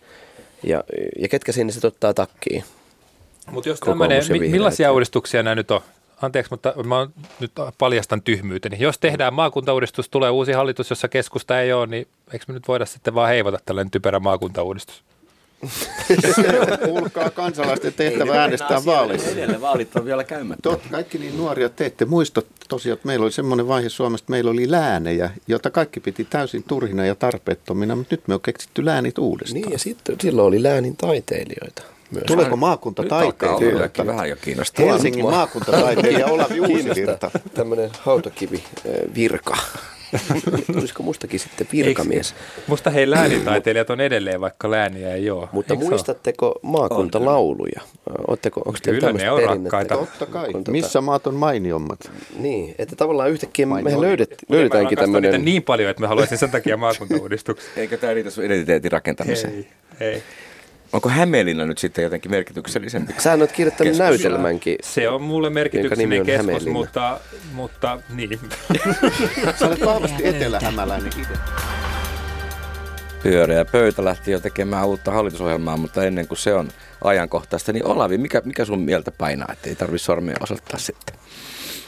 Ja, 0.62 0.84
ja 1.18 1.28
ketkä 1.28 1.52
sinne 1.52 1.72
sitten 1.72 1.88
ottaa 1.88 2.14
takkiin? 2.14 2.64
Mutta 3.50 3.68
jos 3.68 3.80
tämmöinen, 3.80 4.22
millaisia 4.28 4.92
uudistuksia 4.92 5.42
nämä 5.42 5.54
nyt 5.54 5.70
on? 5.70 5.80
Anteeksi, 6.24 6.50
mutta 6.50 6.74
mä 6.84 7.08
nyt 7.40 7.52
paljastan 7.78 8.22
tyhmyyteni. 8.22 8.76
Jos 8.80 8.98
tehdään 8.98 9.34
maakuntauudistus, 9.34 10.08
tulee 10.08 10.30
uusi 10.30 10.52
hallitus, 10.52 10.90
jossa 10.90 11.08
keskusta 11.08 11.60
ei 11.60 11.72
ole, 11.72 11.86
niin 11.86 12.06
eikö 12.32 12.44
me 12.48 12.54
nyt 12.54 12.68
voida 12.68 12.86
sitten 12.86 13.14
vaan 13.14 13.28
heivata 13.28 13.58
tällainen 13.66 13.90
typerä 13.90 14.20
maakuntauudistus? 14.20 15.04
Kuulkaa 16.84 17.30
kansalaisten 17.30 17.92
tehtävä 17.92 18.40
äänestää 18.40 18.84
vaaleissa. 18.86 19.30
Edelleen 19.30 19.60
vaalit 19.60 19.96
on 19.96 20.04
vielä 20.04 20.24
käymättä. 20.24 20.62
Totta, 20.62 20.88
kaikki 20.90 21.18
niin 21.18 21.36
nuoria 21.36 21.68
te 21.68 21.86
ette 21.86 22.04
muista 22.04 22.42
tosiaan, 22.68 22.94
että 22.94 23.06
meillä 23.06 23.24
oli 23.24 23.32
semmoinen 23.32 23.68
vaihe 23.68 23.88
Suomessa, 23.88 24.22
että 24.22 24.30
meillä 24.30 24.50
oli 24.50 24.70
läänejä, 24.70 25.30
jota 25.46 25.70
kaikki 25.70 26.00
piti 26.00 26.24
täysin 26.24 26.62
turhina 26.62 27.06
ja 27.06 27.14
tarpeettomina, 27.14 27.96
mutta 27.96 28.14
nyt 28.14 28.28
me 28.28 28.34
on 28.34 28.40
keksitty 28.40 28.84
läänit 28.84 29.18
uudestaan. 29.18 29.60
Niin 29.60 29.72
ja 29.72 29.78
sitten 29.78 30.16
silloin 30.20 30.48
oli 30.48 30.62
läänin 30.62 30.96
taiteilijoita. 30.96 31.93
Myös. 32.10 32.24
Tuleeko 32.26 32.56
maakuntataiteilija? 32.56 34.06
Vähän 34.06 34.28
jo 34.28 34.36
kiinnostaa. 34.36 34.86
Helsingin 34.86 35.24
maakuntataiteilija 35.24 36.26
Olavi 36.26 36.60
Uusivirta. 36.70 37.30
Tämmöinen 37.54 37.90
hautakivi 38.00 38.64
virka. 39.14 39.56
Tulisiko 40.72 41.02
mustakin 41.02 41.40
sitten 41.40 41.66
virkamies? 41.72 42.30
Eikö, 42.30 42.62
musta 42.66 42.90
hei 42.90 43.10
läänitaiteilijat 43.10 43.90
on 43.90 44.00
edelleen, 44.00 44.40
vaikka 44.40 44.70
lääniä 44.70 45.14
ei 45.14 45.30
ole. 45.30 45.48
Mutta 45.52 45.74
Eikö 45.74 45.84
muistatteko 45.84 46.58
maakuntalauluja? 46.62 47.80
Oletteko, 48.28 48.60
onko 48.60 48.78
Kyllä 48.84 49.12
ne 49.12 49.30
on 49.30 49.42
rakkaita. 49.42 49.96
Totta 49.96 50.26
kai. 50.26 50.52
Kun 50.52 50.64
Missä 50.68 51.00
maat 51.00 51.26
on 51.26 51.34
mainiommat? 51.34 52.10
Niin, 52.38 52.74
että 52.78 52.96
tavallaan 52.96 53.30
yhtäkkiä 53.30 53.66
me 53.66 54.00
löydet, 54.00 54.34
löydetäänkin 54.48 54.98
tämmöinen... 54.98 55.44
niin 55.44 55.62
paljon, 55.62 55.90
että 55.90 56.00
me 56.00 56.06
haluaisin 56.06 56.38
sen 56.38 56.50
takia 56.50 56.76
maakuntauudistuksen. 56.86 57.70
Eikö 57.76 57.96
tämä 57.96 58.14
riitä 58.14 58.30
sun 58.30 58.44
identiteetin 58.44 58.92
rakentamiseen? 58.92 59.54
Ei, 59.54 59.68
ei. 60.08 60.22
Onko 60.94 61.08
Hämeenlinna 61.08 61.66
nyt 61.66 61.78
sitten 61.78 62.02
jotenkin 62.02 62.30
merkityksellisempi? 62.30 63.12
Sä 63.18 63.32
olet 63.32 63.52
kirjoittanut 63.52 63.90
keskus. 63.90 64.22
näytelmänkin. 64.22 64.76
Se 64.82 65.08
on 65.08 65.22
mulle 65.22 65.50
merkityksellinen 65.50 66.26
keskus, 66.26 66.66
mutta, 66.66 67.20
mutta 67.52 67.98
niin. 68.14 68.40
Sä 69.58 69.66
olet 69.66 69.84
vahvasti 69.84 70.26
etelä-hämäläinen 70.26 71.12
itse. 71.20 71.34
Pyöreä 73.22 73.64
pöytä 73.64 74.04
lähti 74.04 74.30
jo 74.30 74.40
tekemään 74.40 74.86
uutta 74.86 75.10
hallitusohjelmaa, 75.10 75.76
mutta 75.76 76.04
ennen 76.04 76.28
kuin 76.28 76.38
se 76.38 76.54
on 76.54 76.68
ajankohtaista, 77.04 77.72
niin 77.72 77.86
Olavi, 77.86 78.18
mikä, 78.18 78.42
mikä 78.44 78.64
sun 78.64 78.80
mieltä 78.80 79.10
painaa, 79.10 79.52
että 79.52 79.68
ei 79.68 79.74
tarvitse 79.74 80.04
sormia 80.04 80.36
osoittaa 80.40 80.78
sitten? 80.78 81.16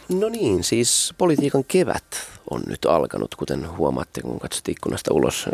No 0.09 0.29
niin, 0.29 0.65
siis 0.65 1.15
politiikan 1.19 1.65
kevät 1.65 2.05
on 2.51 2.63
nyt 2.67 2.85
alkanut, 2.85 3.35
kuten 3.35 3.77
huomaatte, 3.77 4.21
kun 4.21 4.39
katsot 4.39 4.69
ikkunasta 4.69 5.15
ulos. 5.15 5.47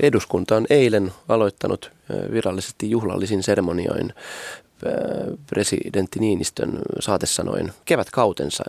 Eduskunta 0.00 0.56
on 0.56 0.66
eilen 0.70 1.12
aloittanut 1.28 1.92
virallisesti 2.32 2.90
juhlallisin 2.90 3.42
seremonioin 3.42 4.14
presidentti 5.46 6.20
Niinistön 6.20 6.78
saatesanoin 7.00 7.72
kevätkautensa. 7.84 8.64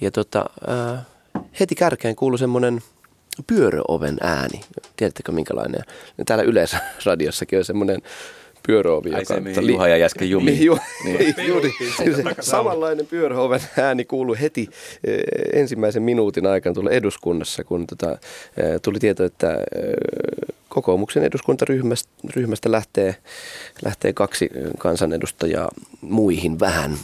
Ja 0.00 0.10
tota, 0.10 0.44
heti 1.60 1.74
kärkeen 1.74 2.16
kuului 2.16 2.38
semmoinen 2.38 2.82
pyöröoven 3.46 4.16
ääni. 4.20 4.60
Tiedättekö 4.96 5.32
minkälainen? 5.32 5.82
Täällä 6.26 6.44
Yleisradiossakin 6.44 7.58
on 7.58 7.64
semmoinen 7.64 8.02
pyöröovi. 8.66 9.14
Ai 9.14 9.24
se, 9.24 9.40
mihin 9.40 9.68
Juha 9.68 9.88
ja 9.88 9.96
jäsken 9.96 10.30
jumi. 10.30 10.50
Niin, 10.50 10.64
ju, 10.64 10.78
niin. 11.04 11.34
juuri. 11.48 11.74
Samanlainen 12.40 13.06
pyöröoven 13.06 13.60
ääni 13.78 14.04
kuului 14.04 14.40
heti 14.40 14.68
eh, 15.04 15.20
ensimmäisen 15.60 16.02
minuutin 16.02 16.46
aikana 16.46 16.74
tulla 16.74 16.90
eduskunnassa, 16.90 17.64
kun 17.64 17.86
tota, 17.86 18.10
eh, 18.10 18.80
tuli 18.82 18.98
tieto, 18.98 19.24
että 19.24 19.52
eh, 19.52 19.58
kokoomuksen 20.68 21.24
eduskuntaryhmästä 21.24 22.10
ryhmästä 22.36 22.70
lähtee, 22.70 23.16
lähtee 23.84 24.12
kaksi 24.12 24.50
kansanedustajaa 24.78 25.70
muihin 26.00 26.60
vähän 26.60 26.96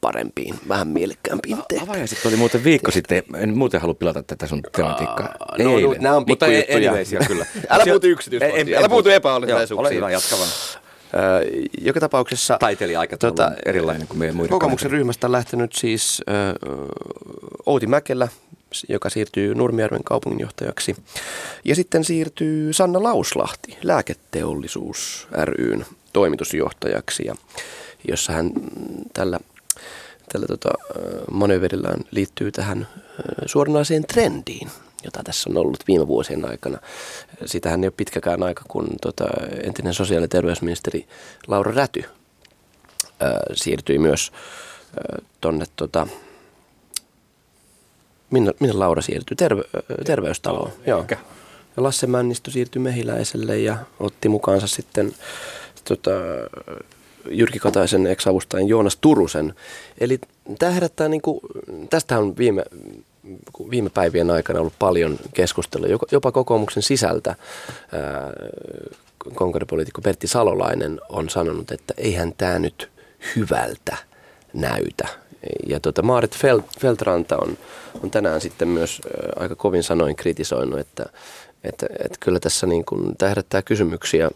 parempiin, 0.00 0.54
vähän 0.68 0.88
mielekkäämpiin 0.88 1.56
tehtäviin. 1.56 1.82
Avajaiset 1.90 2.26
oli 2.26 2.36
muuten 2.36 2.64
viikko 2.64 2.90
sitten, 2.90 3.22
en 3.36 3.58
muuten 3.58 3.80
halua 3.80 3.94
pilata 3.94 4.22
tätä 4.22 4.46
sun 4.46 4.62
tematiikkaa. 4.76 5.34
No, 5.58 5.80
no, 5.80 5.94
nämä 5.98 6.16
on 6.16 6.24
pikkujuttuja. 6.24 6.92
kyllä. 7.26 7.46
älä 7.70 7.84
puutu 7.84 8.06
yksityiskohtiin, 8.06 8.76
älä 8.76 8.88
puutu 8.88 9.08
epäolennaisuuksiin. 9.08 9.80
Ole 9.80 9.94
hyvä, 9.94 10.10
jatka 10.10 10.36
vaan. 10.36 10.83
Joka 11.80 12.00
tapauksessa... 12.00 12.56
Taiteilija-aikataulu 12.60 13.36
tota, 13.36 13.52
erilainen 13.66 14.06
kuin 14.08 14.18
meidän 14.18 14.36
muiden 14.36 14.50
Kokoomuksen 14.50 14.90
ryhmästä 14.90 15.26
on 15.26 15.32
lähtenyt 15.32 15.72
siis 15.72 16.22
äh, 16.28 16.54
Outi 17.66 17.86
Mäkelä, 17.86 18.28
joka 18.88 19.10
siirtyy 19.10 19.54
Nurmijärven 19.54 20.04
kaupunginjohtajaksi. 20.04 20.96
Ja 21.64 21.74
sitten 21.74 22.04
siirtyy 22.04 22.72
Sanna 22.72 23.02
Lauslahti, 23.02 23.78
lääketeollisuus 23.82 25.28
ryn 25.42 25.86
toimitusjohtajaksi, 26.12 27.26
ja, 27.26 27.34
jossa 28.08 28.32
hän 28.32 28.50
tällä, 29.12 29.40
tällä 30.32 30.46
tota, 30.46 30.70
manöverillään 31.30 32.00
liittyy 32.10 32.52
tähän 32.52 32.88
suoranaiseen 33.46 34.04
trendiin, 34.06 34.70
jota 35.04 35.22
tässä 35.24 35.50
on 35.50 35.56
ollut 35.56 35.84
viime 35.88 36.06
vuosien 36.06 36.44
aikana. 36.44 36.78
Sitähän 37.46 37.84
ei 37.84 37.88
ole 37.88 37.94
pitkäkään 37.96 38.42
aika, 38.42 38.62
kun 38.68 38.88
tota, 39.02 39.24
entinen 39.62 39.94
sosiaali- 39.94 40.24
ja 40.24 40.28
terveysministeri 40.28 41.06
Laura 41.46 41.72
Räty 41.74 42.04
ää, 43.20 43.40
siirtyi 43.52 43.98
myös 43.98 44.32
tuonne, 45.40 45.64
tota, 45.76 46.06
minne, 48.30 48.52
minne 48.60 48.76
Laura 48.76 49.02
siirtyi? 49.02 49.36
Terve, 49.36 49.62
terveystaloon. 50.04 50.72
Joo. 50.86 51.04
Ja 51.76 51.82
Lasse 51.82 52.06
Männistö 52.06 52.50
siirtyi 52.50 52.82
Mehiläiselle 52.82 53.58
ja 53.58 53.76
otti 54.00 54.28
mukaansa 54.28 54.66
sitten 54.66 55.14
tota, 55.84 56.10
Jyrki 57.30 57.58
Kataisen 57.58 58.06
ex-avustajan 58.06 58.68
Joonas 58.68 58.96
Turusen. 58.96 59.54
Eli 60.00 60.18
tämä 60.58 60.72
herättää, 60.72 61.08
niin 61.08 61.22
kuin, 61.22 61.40
tästä 61.90 62.18
on 62.18 62.36
viime, 62.36 62.64
viime 63.70 63.90
päivien 63.90 64.30
aikana 64.30 64.60
ollut 64.60 64.78
paljon 64.78 65.18
keskustelua, 65.34 65.98
jopa 66.12 66.32
kokoomuksen 66.32 66.82
sisältä. 66.82 67.34
Konkaripoliitikko 69.34 70.00
Pertti 70.00 70.26
Salolainen 70.26 71.00
on 71.08 71.28
sanonut, 71.28 71.70
että 71.70 71.94
eihän 71.96 72.32
tämä 72.38 72.58
nyt 72.58 72.90
hyvältä 73.36 73.96
näytä. 74.52 75.08
Ja 75.66 75.80
tuota, 75.80 76.02
Maarit 76.02 76.36
Feltranta 76.80 77.36
on, 77.36 77.58
on 78.02 78.10
tänään 78.10 78.40
sitten 78.40 78.68
myös 78.68 79.00
aika 79.36 79.54
kovin 79.54 79.82
sanoin 79.82 80.16
kritisoinut, 80.16 80.78
että, 80.78 81.06
että, 81.64 81.86
että 82.04 82.18
kyllä 82.20 82.40
tässä 82.40 82.66
niin 82.66 82.84
kuin, 82.84 83.16
tämä 83.16 83.28
herättää 83.28 83.62
kysymyksiä. 83.62 84.30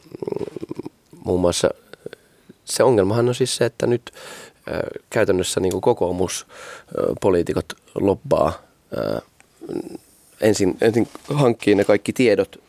Muun 1.25 1.41
muassa 1.41 1.71
se 2.65 2.83
ongelmahan 2.83 3.29
on 3.29 3.35
siis 3.35 3.57
se, 3.57 3.65
että 3.65 3.87
nyt 3.87 4.13
käytännössä 5.11 5.61
niin 5.61 5.73
kuin 5.73 5.83
kokoomuspoliitikot 5.83 7.73
lobbaa 7.95 8.68
ensin, 10.41 10.77
ensin 10.81 11.09
hankkii 11.25 11.75
ne 11.75 11.85
kaikki 11.85 12.13
tiedot 12.13 12.63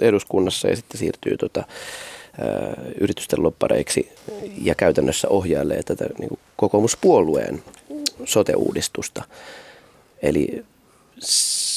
eduskunnassa 0.00 0.68
ja 0.68 0.76
sitten 0.76 0.98
siirtyy 0.98 1.36
tota, 1.36 1.64
yritysten 3.00 3.42
loppareiksi 3.42 4.12
ja 4.62 4.74
käytännössä 4.74 5.28
ohjailee 5.28 5.82
tätä 5.82 6.06
niin 6.18 6.28
kuin 6.28 6.40
kokoomuspuolueen 6.56 7.62
sote-uudistusta. 8.24 9.24
Eli 10.22 10.64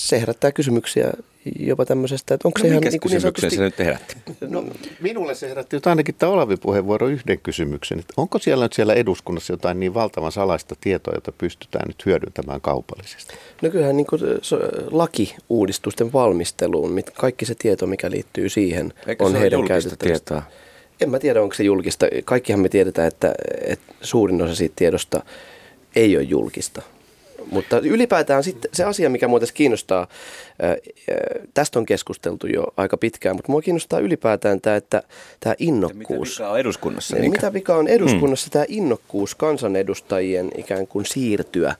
se 0.09 0.19
herättää 0.19 0.51
kysymyksiä 0.51 1.11
jopa 1.59 1.85
tämmöisestä, 1.85 2.33
että 2.33 2.47
onko 2.47 2.59
no, 2.59 2.61
se 2.61 2.67
ihan 2.67 2.81
niin, 2.81 2.99
niin 3.09 3.21
sanotusti... 3.21 3.55
se 3.55 3.61
nyt 3.61 3.79
herätti? 3.79 4.15
No, 4.41 4.65
minulle 5.01 5.35
se 5.35 5.49
herätti 5.49 5.75
jotain 5.75 5.91
ainakin 5.91 6.15
tämä 6.15 6.31
Olavi 6.31 6.57
puheenvuoro 6.57 7.07
yhden 7.07 7.39
kysymyksen. 7.39 7.99
Että 7.99 8.13
onko 8.17 8.39
siellä 8.39 8.65
nyt 8.65 8.73
siellä 8.73 8.93
eduskunnassa 8.93 9.53
jotain 9.53 9.79
niin 9.79 9.93
valtavan 9.93 10.31
salaista 10.31 10.75
tietoa, 10.81 11.13
jota 11.15 11.31
pystytään 11.31 11.87
nyt 11.87 12.05
hyödyntämään 12.05 12.61
kaupallisesti? 12.61 13.33
No 13.61 13.69
kyllähän 13.69 13.97
niin 13.97 14.07
kuin 14.07 14.21
lakiuudistusten 14.91 16.13
valmisteluun, 16.13 17.01
kaikki 17.13 17.45
se 17.45 17.55
tieto, 17.55 17.87
mikä 17.87 18.11
liittyy 18.11 18.49
siihen, 18.49 18.93
Eikö 19.07 19.23
on 19.23 19.35
heidän 19.35 19.67
käytettävissä. 19.67 20.41
En 21.01 21.09
mä 21.09 21.19
tiedä, 21.19 21.41
onko 21.41 21.55
se 21.55 21.63
julkista. 21.63 22.05
Kaikkihan 22.25 22.59
me 22.59 22.69
tiedetään, 22.69 23.07
että, 23.07 23.33
että 23.61 23.93
suurin 24.01 24.41
osa 24.41 24.55
siitä 24.55 24.73
tiedosta 24.75 25.23
ei 25.95 26.17
ole 26.17 26.23
julkista. 26.23 26.81
Mutta 27.51 27.79
ylipäätään 27.79 28.44
sitten 28.44 28.72
se 28.74 28.84
asia, 28.84 29.10
mikä 29.10 29.27
mua 29.27 29.39
tässä 29.39 29.56
kiinnostaa, 29.56 30.08
tästä 31.53 31.79
on 31.79 31.86
keskusteltu 31.86 32.48
jo 32.48 32.63
aika 32.77 32.98
pitkään, 32.98 33.36
mutta 33.36 33.51
mua 33.51 33.62
kiinnostaa 33.62 34.00
ylipäätään 34.00 34.62
tämä, 34.62 34.75
että 34.75 35.03
tämä 35.39 35.56
innokkuus. 35.60 36.29
Mitä 36.29 36.44
vika 36.44 36.51
on 36.51 36.60
eduskunnassa? 36.60 37.15
Niin, 37.15 37.32
mitä 37.32 37.53
vika 37.53 37.75
on 37.75 37.88
eduskunnassa, 37.88 38.46
hmm. 38.46 38.51
tämä 38.51 38.65
innokkuus 38.68 39.36
kansanedustajien 39.36 40.51
ikään 40.58 40.88
kuin 40.88 41.06
siirtyä 41.06 41.75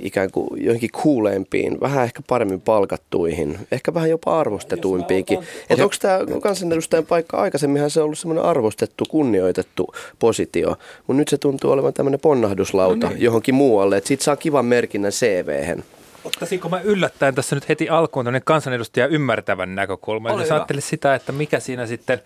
ikään 0.00 0.30
kuin 0.30 0.64
joihinkin 0.64 0.90
kuuleempiin, 1.02 1.80
vähän 1.80 2.04
ehkä 2.04 2.22
paremmin 2.26 2.60
palkattuihin, 2.60 3.58
ehkä 3.72 3.94
vähän 3.94 4.10
jopa 4.10 4.40
arvostetuimpiinkin. 4.40 5.38
Että 5.70 5.84
onko 5.84 5.96
tämä 6.00 6.18
kansanedustajan 6.42 7.06
paikka, 7.06 7.36
aikaisemminhan 7.36 7.90
se 7.90 8.00
on 8.00 8.04
ollut 8.04 8.18
semmoinen 8.18 8.44
arvostettu, 8.44 9.04
kunnioitettu 9.08 9.94
positio, 10.18 10.76
mutta 11.06 11.18
nyt 11.18 11.28
se 11.28 11.38
tuntuu 11.38 11.70
olevan 11.70 11.94
tämmöinen 11.94 12.20
ponnahduslauta 12.20 13.06
no 13.06 13.12
niin. 13.12 13.22
johonkin 13.22 13.54
muualle, 13.54 13.96
että 13.96 14.08
siitä 14.08 14.24
saa 14.24 14.36
kivan 14.36 14.64
merkinnän 14.64 15.12
CV-hen. 15.12 15.84
Ottaisinko 16.24 16.68
mä 16.68 16.80
yllättäen 16.80 17.34
tässä 17.34 17.56
nyt 17.56 17.68
heti 17.68 17.88
alkuun 17.88 18.24
tämmöinen 18.24 18.44
kansanedustaja 18.44 19.06
ymmärtävän 19.06 19.74
näkökulma. 19.74 20.32
Ole 20.32 20.42
Jos 20.42 20.52
ajattelee 20.52 20.80
sitä, 20.80 21.14
että 21.14 21.32
mikä 21.32 21.60
siinä 21.60 21.86
sitten, 21.86 22.20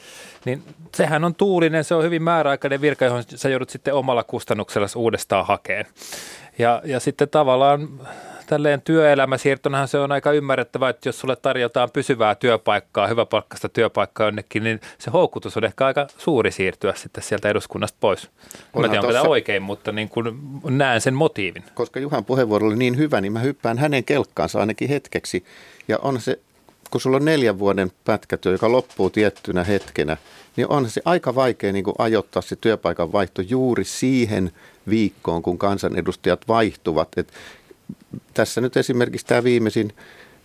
niin 0.44 0.62
sehän 0.96 1.24
on 1.24 1.34
tuulinen, 1.34 1.84
se 1.84 1.94
on 1.94 2.04
hyvin 2.04 2.22
määräaikainen 2.22 2.80
virka, 2.80 3.04
johon 3.04 3.22
sä 3.34 3.48
joudut 3.48 3.70
sitten 3.70 3.94
omalla 3.94 4.24
kustannuksella 4.24 4.86
uudestaan 4.96 5.46
hakeen. 5.46 5.86
Ja, 6.58 6.82
ja 6.84 7.00
sitten 7.00 7.28
tavallaan 7.28 7.88
tälleen 8.46 8.82
työelämäsiirtonahan 8.82 9.88
se 9.88 9.98
on 9.98 10.12
aika 10.12 10.32
ymmärrettävää, 10.32 10.90
että 10.90 11.08
jos 11.08 11.20
sulle 11.20 11.36
tarjotaan 11.36 11.90
pysyvää 11.92 12.34
työpaikkaa, 12.34 13.06
hyväpalkkaista 13.06 13.68
työpaikkaa 13.68 14.26
jonnekin, 14.26 14.64
niin 14.64 14.80
se 14.98 15.10
houkutus 15.10 15.56
on 15.56 15.64
ehkä 15.64 15.86
aika 15.86 16.06
suuri 16.18 16.50
siirtyä 16.50 16.94
sitten 16.96 17.22
sieltä 17.22 17.48
eduskunnasta 17.48 17.96
pois. 18.00 18.30
Onhan 18.74 18.90
mä 18.90 19.00
tiedän, 19.00 19.14
tämä 19.14 19.28
oikein, 19.28 19.62
mutta 19.62 19.92
niin 19.92 20.08
kuin 20.08 20.38
näen 20.68 21.00
sen 21.00 21.14
motiivin. 21.14 21.64
Koska 21.74 22.00
Juhan 22.00 22.24
puheenvuoro 22.24 22.66
oli 22.66 22.76
niin 22.76 22.96
hyvä, 22.96 23.20
niin 23.20 23.32
mä 23.32 23.40
hyppään 23.40 23.78
hänen 23.78 24.04
kelkkaansa 24.04 24.60
ainakin 24.60 24.88
hetkeksi. 24.88 25.44
Ja 25.88 25.98
on 26.02 26.20
se, 26.20 26.38
kun 26.94 27.00
sulla 27.00 27.16
on 27.16 27.24
neljän 27.24 27.58
vuoden 27.58 27.92
pätkätyö, 28.04 28.52
joka 28.52 28.72
loppuu 28.72 29.10
tiettynä 29.10 29.64
hetkenä, 29.64 30.16
niin 30.56 30.68
on 30.68 30.90
se 30.90 31.00
aika 31.04 31.34
vaikea 31.34 31.72
niin 31.72 31.84
kuin 31.84 31.94
ajoittaa 31.98 32.42
se 32.42 32.56
työpaikan 32.56 33.12
vaihto 33.12 33.42
juuri 33.42 33.84
siihen 33.84 34.52
viikkoon, 34.88 35.42
kun 35.42 35.58
kansanedustajat 35.58 36.48
vaihtuvat. 36.48 37.08
Et 37.16 37.32
tässä 38.34 38.60
nyt 38.60 38.76
esimerkiksi 38.76 39.26
tämä 39.26 39.44
viimeisin, 39.44 39.92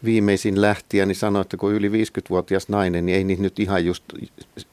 viimeisin 0.04 0.62
lähtiä, 0.62 1.06
niin 1.06 1.16
sanoi, 1.16 1.42
että 1.42 1.58
kun 1.58 1.74
yli 1.74 1.90
50-vuotias 1.90 2.70
nainen, 2.70 3.06
niin 3.06 3.18
ei 3.18 3.24
niitä 3.24 3.44
nyt 3.44 3.60
ihan 3.60 3.86
just 3.86 4.04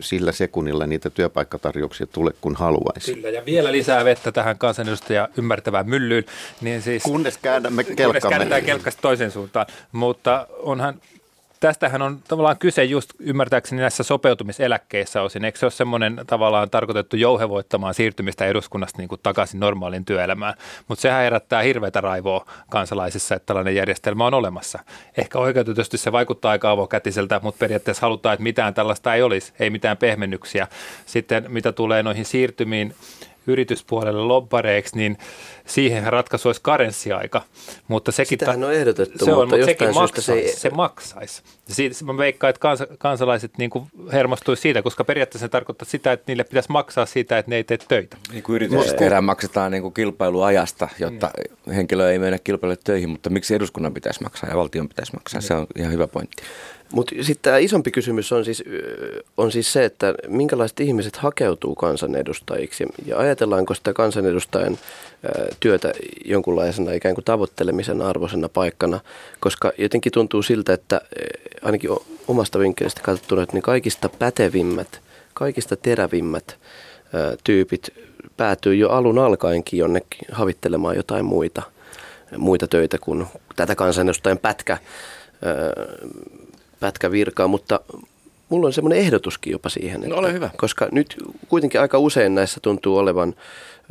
sillä 0.01 0.33
sekunnilla 0.33 0.87
niitä 0.87 1.11
työpaikkatarjouksia 1.11 2.07
tule, 2.07 2.31
kun 2.41 2.57
haluaisi. 2.57 3.15
Kyllä, 3.15 3.29
ja 3.29 3.45
vielä 3.47 3.73
lisää 3.73 4.05
vettä 4.05 4.33
tähän 4.33 4.59
kansanedustaja 4.59 5.29
ymmärtävään 5.39 5.89
myllyyn. 5.89 6.25
Niin 6.61 6.83
siis, 6.83 7.03
kunnes 7.03 7.39
käännämme 7.39 7.85
kelkkamme. 7.85 8.07
Kunnes 8.07 8.25
käännetään 8.31 8.65
kelkasta 8.65 9.03
toiseen 9.03 9.31
suuntaan. 9.31 9.67
Mutta 9.93 10.47
onhan 10.59 11.01
tästähän 11.61 12.03
on 12.03 12.19
tavallaan 12.29 12.59
kyse 12.59 12.85
just 12.85 13.11
ymmärtääkseni 13.19 13.81
näissä 13.81 14.03
sopeutumiseläkkeissä 14.03 15.23
osin. 15.23 15.45
Eikö 15.45 15.59
se 15.59 15.67
ole 15.67 15.71
semmoinen 15.73 16.21
tavallaan 16.27 16.71
tarkoitettu 16.71 17.17
jouhevoittamaan 17.17 17.95
siirtymistä 17.95 18.47
eduskunnasta 18.47 18.99
niin 18.99 19.09
kuin 19.09 19.21
takaisin 19.23 19.61
normaaliin 19.61 20.05
työelämään? 20.05 20.55
Mutta 20.89 21.03
sehän 21.03 21.23
herättää 21.23 21.63
hirveätä 21.63 22.01
raivoa 22.01 22.47
kansalaisissa, 22.71 23.35
että 23.35 23.47
tällainen 23.47 23.75
järjestelmä 23.75 24.27
on 24.27 24.35
olemassa. 24.35 24.79
Ehkä 25.17 25.39
oikeutetusti 25.39 25.99
se 25.99 26.13
vaikuttaa 26.13 26.51
aika 26.51 26.71
avokätiseltä, 26.71 27.41
mutta 27.43 27.59
periaatteessa 27.59 28.07
halutaan, 28.07 28.33
että 28.33 28.43
mitään 28.43 28.75
tällaista 28.75 29.15
ei 29.15 29.23
olisi, 29.23 29.53
ei 29.59 29.71
mitään 29.71 29.97
pehmennyksiä. 29.97 30.67
Sitten 31.07 31.45
mitä 31.49 31.73
tulee 31.73 32.03
noihin 32.03 32.25
siirtymiin, 32.25 32.95
yrityspuolelle 33.47 34.21
lobbareiksi, 34.21 34.97
niin 34.97 35.19
siihen 35.67 36.13
ratkaisu 36.13 36.49
olisi 36.49 36.61
karenssiaika. 36.63 37.43
Mutta 37.89 38.13
sekin 38.13 38.39
Sitähän 38.39 38.65
on 38.65 38.73
ehdotettu, 38.73 39.25
se 39.25 39.33
on, 39.33 39.39
mutta, 39.39 39.57
mutta 39.57 39.67
sekin 39.67 39.95
maksaisi, 39.95 40.27
se, 40.27 40.33
ei... 40.33 40.57
se 40.57 40.71
maksaisi. 40.71 41.43
Siitä, 41.69 42.05
mä 42.05 42.17
veikkaan, 42.19 42.49
että 42.51 42.61
kans, 42.61 42.83
kansalaiset 42.99 43.59
niin 43.59 43.71
hermostuisi 44.13 44.63
siitä, 44.63 44.83
koska 44.83 45.05
periaatteessa 45.05 45.45
se 45.45 45.49
tarkoittaa 45.49 45.87
sitä, 45.91 46.13
että 46.13 46.25
niille 46.27 46.45
pitäisi 46.45 46.73
maksaa 46.73 47.07
siitä, 47.07 47.39
että 47.39 47.51
ne 47.51 47.57
ei 47.57 47.65
tee 47.65 47.79
töitä. 47.89 48.17
Niin 48.33 48.43
kuin 48.43 48.57
yrityksessä 48.57 48.97
tehdään, 48.97 49.25
maksetaan 49.25 49.73
niin 49.73 49.83
kuin 49.83 49.95
kilpailuajasta, 49.95 50.89
jotta 50.99 51.31
niin. 51.37 51.77
henkilö 51.77 52.13
ei 52.13 52.19
mene 52.19 52.39
kilpailulle 52.39 52.79
töihin, 52.85 53.09
mutta 53.09 53.31
miksi 53.31 53.55
eduskunnan 53.55 53.95
pitäisi 53.95 54.23
maksaa 54.23 54.51
ja 54.51 54.57
valtion 54.57 54.89
pitäisi 54.89 55.13
maksaa? 55.13 55.41
Se 55.41 55.55
on 55.55 55.67
ihan 55.77 55.93
hyvä 55.93 56.07
pointti. 56.07 56.43
Mutta 56.93 57.15
sitten 57.21 57.43
tämä 57.43 57.59
isompi 57.59 57.91
kysymys 57.91 58.33
on 58.33 58.45
siis, 58.45 58.65
on 59.37 59.53
siis 59.53 59.73
se, 59.73 59.85
että 59.85 60.15
minkälaiset 60.29 60.81
ihmiset 60.81 61.17
hakeutuu 61.17 61.75
kansanedustajiksi 61.75 62.87
ja 63.07 63.19
ajatellaanko 63.19 63.75
sitä 63.75 63.93
kansanedustajan 63.93 64.79
työtä 65.61 65.93
jonkunlaisena 66.25 66.93
ikään 66.93 67.15
kuin 67.15 67.25
tavoittelemisen 67.25 68.03
arvoisena 68.03 68.49
paikkana, 68.49 69.01
koska 69.41 69.73
jotenkin 69.79 70.13
tuntuu 70.13 70.43
siltä, 70.43 70.73
että 70.73 71.01
ainakin 71.63 71.91
omasta 72.29 72.59
vinkkelistä 72.59 73.01
katsottuna, 73.05 73.43
että 73.43 73.57
ne 73.57 73.63
kaikista 73.63 74.09
pätevimmät, 74.09 75.01
kaikista 75.35 75.77
terävimmät 75.77 76.57
tyypit 77.45 77.95
päätyy 78.37 78.75
jo 78.75 78.91
alun 78.91 79.19
alkaenkin 79.19 79.79
jonnekin 79.79 80.29
havittelemaan 80.33 80.97
jotain 80.97 81.25
muita, 81.25 81.63
muita 82.39 82.69
töitä 82.69 82.99
kuin 82.99 83.27
tätä 83.57 83.75
kansanedustajan 83.75 84.39
pätkä 84.39 84.79
pätkävirkaa, 86.81 87.49
mutta 87.49 87.81
mulla 88.49 88.67
on 88.67 88.73
semmoinen 88.73 88.99
ehdotuskin 88.99 89.51
jopa 89.51 89.69
siihen. 89.69 90.03
Että, 90.03 90.15
no 90.15 90.21
ole 90.21 90.33
hyvä. 90.33 90.51
Koska 90.57 90.89
nyt 90.93 91.17
kuitenkin 91.49 91.81
aika 91.81 91.99
usein 91.99 92.35
näissä 92.35 92.61
tuntuu 92.61 92.97
olevan 92.99 93.35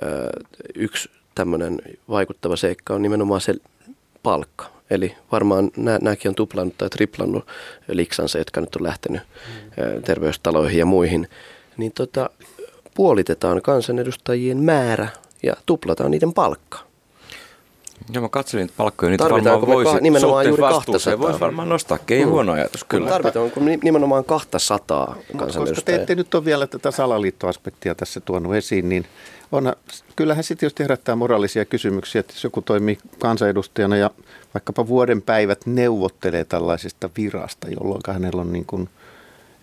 ö, 0.04 0.30
yksi 0.76 1.10
tämmöinen 1.36 1.82
vaikuttava 2.10 2.56
seikka 2.56 2.94
on 2.94 3.02
nimenomaan 3.02 3.42
se 3.42 3.54
palkka. 4.24 4.66
Eli 4.90 5.16
varmaan 5.32 5.72
nämäkin 5.78 6.30
on 6.30 6.36
tuplannut 6.36 6.78
tai 6.78 6.90
triplannut 6.90 7.48
liksansa, 7.88 8.38
jotka 8.38 8.62
nyt 8.62 8.76
on 8.76 8.84
lähtenyt 8.84 9.22
mm. 9.22 10.04
terveystaloihin 10.04 10.80
ja 10.80 10.86
muihin. 10.86 11.28
Niin 11.78 11.92
tota, 11.92 12.30
puolitetaan 12.94 13.62
kansanedustajien 13.62 14.58
määrä 14.58 15.08
ja 15.44 15.56
tuplataan 15.66 16.12
niiden 16.12 16.34
palkka. 16.34 16.80
Joo, 18.14 18.22
mä 18.22 18.30
katselin 18.30 18.66
että 18.66 18.78
palkkoja, 18.78 19.10
niitä 19.10 19.30
varmaan 19.30 19.68
voisi 19.68 20.02
nimenomaan 20.02 20.48
juuri 20.48 20.62
200. 20.62 21.20
Voisi 21.20 21.40
varmaan 21.40 21.70
nostaa, 21.70 22.00
ei 22.10 22.26
mm. 22.26 22.32
huono 22.32 22.52
ajatus 22.52 22.84
kyllä. 22.84 23.10
Tarvitaanko 23.10 23.60
nimenomaan 23.84 24.26
200 24.26 25.16
kansanedustajaa? 25.38 25.66
Koska 25.66 25.82
te 25.82 25.96
ette 25.96 26.16
nyt 26.16 26.36
ole 26.36 26.46
vielä 26.46 26.68
tätä 26.68 26.92
salaliittoaspektia 26.92 27.96
tässä 27.96 28.20
tuonut 28.20 28.56
esiin, 28.56 28.90
niin 28.90 29.06
on, 29.52 29.74
kyllähän 30.16 30.44
sitten 30.44 30.68
jos 30.68 30.74
herättää 30.80 31.16
moraalisia 31.16 31.66
kysymyksiä, 31.66 32.20
että 32.20 32.34
jos 32.34 32.44
joku 32.44 32.62
toimii 32.62 32.98
kansanedustajana 33.20 33.98
ja 33.98 34.10
vaikkapa 34.54 34.88
vuoden 34.88 35.22
päivät 35.22 35.66
neuvottelee 35.66 36.46
tällaisesta 36.46 37.10
virasta, 37.18 37.68
jolloin 37.70 38.02
hänellä 38.08 38.42
on 38.42 38.54
niin 38.54 38.66
kuin– 38.66 38.90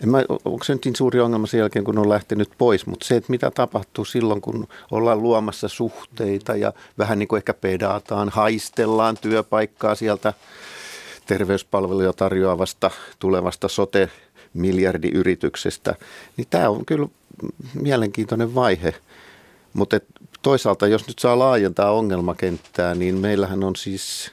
en 0.02 0.08
mä, 0.08 0.24
onko 0.28 0.64
se 0.64 0.72
nyt 0.72 0.84
niin 0.84 0.96
suuri 0.96 1.20
ongelma 1.20 1.46
sen 1.46 1.58
jälkeen, 1.58 1.84
kun 1.84 1.98
on 1.98 2.08
lähtenyt 2.08 2.50
pois, 2.58 2.86
mutta 2.86 3.06
se, 3.06 3.16
että 3.16 3.30
mitä 3.30 3.50
tapahtuu 3.50 4.04
silloin, 4.04 4.40
kun 4.40 4.68
ollaan 4.90 5.22
luomassa 5.22 5.68
suhteita 5.68 6.56
ja 6.56 6.72
vähän 6.98 7.18
niin 7.18 7.28
kuin 7.28 7.38
ehkä 7.38 7.54
pedataan, 7.54 8.28
haistellaan 8.28 9.16
työpaikkaa 9.20 9.94
sieltä 9.94 10.32
terveyspalveluja 11.26 12.12
tarjoavasta 12.12 12.90
tulevasta 13.18 13.68
sote 13.68 14.10
miljardiyrityksestä, 14.54 15.94
niin 16.36 16.46
tämä 16.50 16.68
on 16.68 16.84
kyllä 16.86 17.08
mielenkiintoinen 17.74 18.54
vaihe. 18.54 18.94
Mutta 19.72 20.00
toisaalta, 20.42 20.86
jos 20.86 21.08
nyt 21.08 21.18
saa 21.18 21.38
laajentaa 21.38 21.92
ongelmakenttää, 21.92 22.94
niin 22.94 23.14
meillähän 23.14 23.64
on 23.64 23.76
siis 23.76 24.32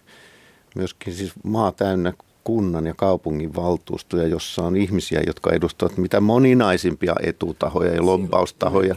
myöskin 0.75 1.13
siis 1.13 1.31
maa 1.43 1.71
täynnä 1.71 2.13
kunnan 2.43 2.85
ja 2.85 2.93
kaupungin 2.93 3.55
valtuustoja, 3.55 4.27
jossa 4.27 4.61
on 4.63 4.77
ihmisiä, 4.77 5.21
jotka 5.27 5.53
edustavat 5.53 5.97
mitä 5.97 6.21
moninaisimpia 6.21 7.15
etutahoja 7.23 7.93
ja 7.93 8.05
lobbaustahoja. 8.05 8.95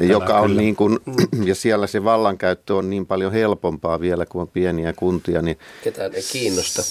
Joka 0.00 0.40
on 0.40 0.56
niin 0.56 0.76
kuin, 0.76 0.98
ja 1.48 1.54
siellä 1.54 1.86
se 1.86 2.04
vallankäyttö 2.04 2.74
on 2.74 2.90
niin 2.90 3.06
paljon 3.06 3.32
helpompaa 3.32 4.00
vielä, 4.00 4.26
kuin 4.26 4.42
on 4.42 4.48
pieniä 4.48 4.92
kuntia. 4.92 5.42
Niin, 5.42 5.58
Ketään 5.84 6.14
ei 6.14 6.22
kiinnosta. 6.32 6.82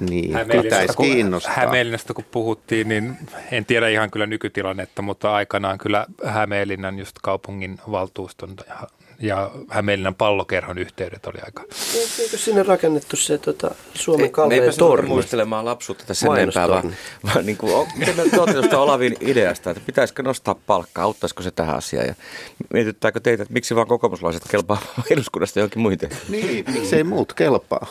Niin, 0.00 0.36
pitäisi 0.62 0.96
kiinnostaa. 0.96 1.54
Hämeenlinnasta 1.54 2.14
kun 2.14 2.24
puhuttiin, 2.30 2.88
niin 2.88 3.16
en 3.52 3.64
tiedä 3.64 3.88
ihan 3.88 4.10
kyllä 4.10 4.26
nykytilannetta, 4.26 5.02
mutta 5.02 5.34
aikanaan 5.34 5.78
kyllä 5.78 6.06
Hämeenlinnan 6.24 6.98
just 6.98 7.16
kaupungin 7.22 7.78
valtuuston 7.90 8.56
ja 9.22 9.50
Hämeenlinnan 9.68 10.14
pallokerhon 10.14 10.78
yhteydet 10.78 11.26
oli 11.26 11.38
aika... 11.44 11.64
Eikö 12.18 12.38
sinne 12.38 12.62
rakennettu 12.62 13.16
se 13.16 13.38
tota, 13.38 13.74
Suomen 13.94 14.30
kalleen 14.30 14.72
torni? 14.78 15.07
Muistelemaan 15.08 15.64
lapsuutta 15.64 16.04
tässä 16.06 16.26
enempää, 16.26 16.68
vaan, 16.68 16.94
vaan 17.24 17.46
niin 17.46 17.56
kuin, 17.56 17.88
miten 17.96 18.16
me 18.16 18.22
tuosta 18.52 18.78
Olavin 18.78 19.16
ideasta, 19.20 19.70
että 19.70 19.82
pitäisikö 19.86 20.22
nostaa 20.22 20.56
palkkaa, 20.66 21.04
auttaisiko 21.04 21.42
se 21.42 21.50
tähän 21.50 21.76
asiaan? 21.76 22.06
Ja 22.06 22.14
mietittääkö 22.72 23.20
teitä, 23.20 23.42
että 23.42 23.52
miksi 23.52 23.74
vaan 23.74 23.86
kokoomuslaiset 23.86 24.42
kelpaa 24.50 24.82
eduskunnasta 25.10 25.58
johonkin 25.58 25.82
muihin? 25.82 25.98
Niin, 26.28 26.64
miksei 26.72 27.04
muut 27.04 27.32
kelpaa? 27.32 27.86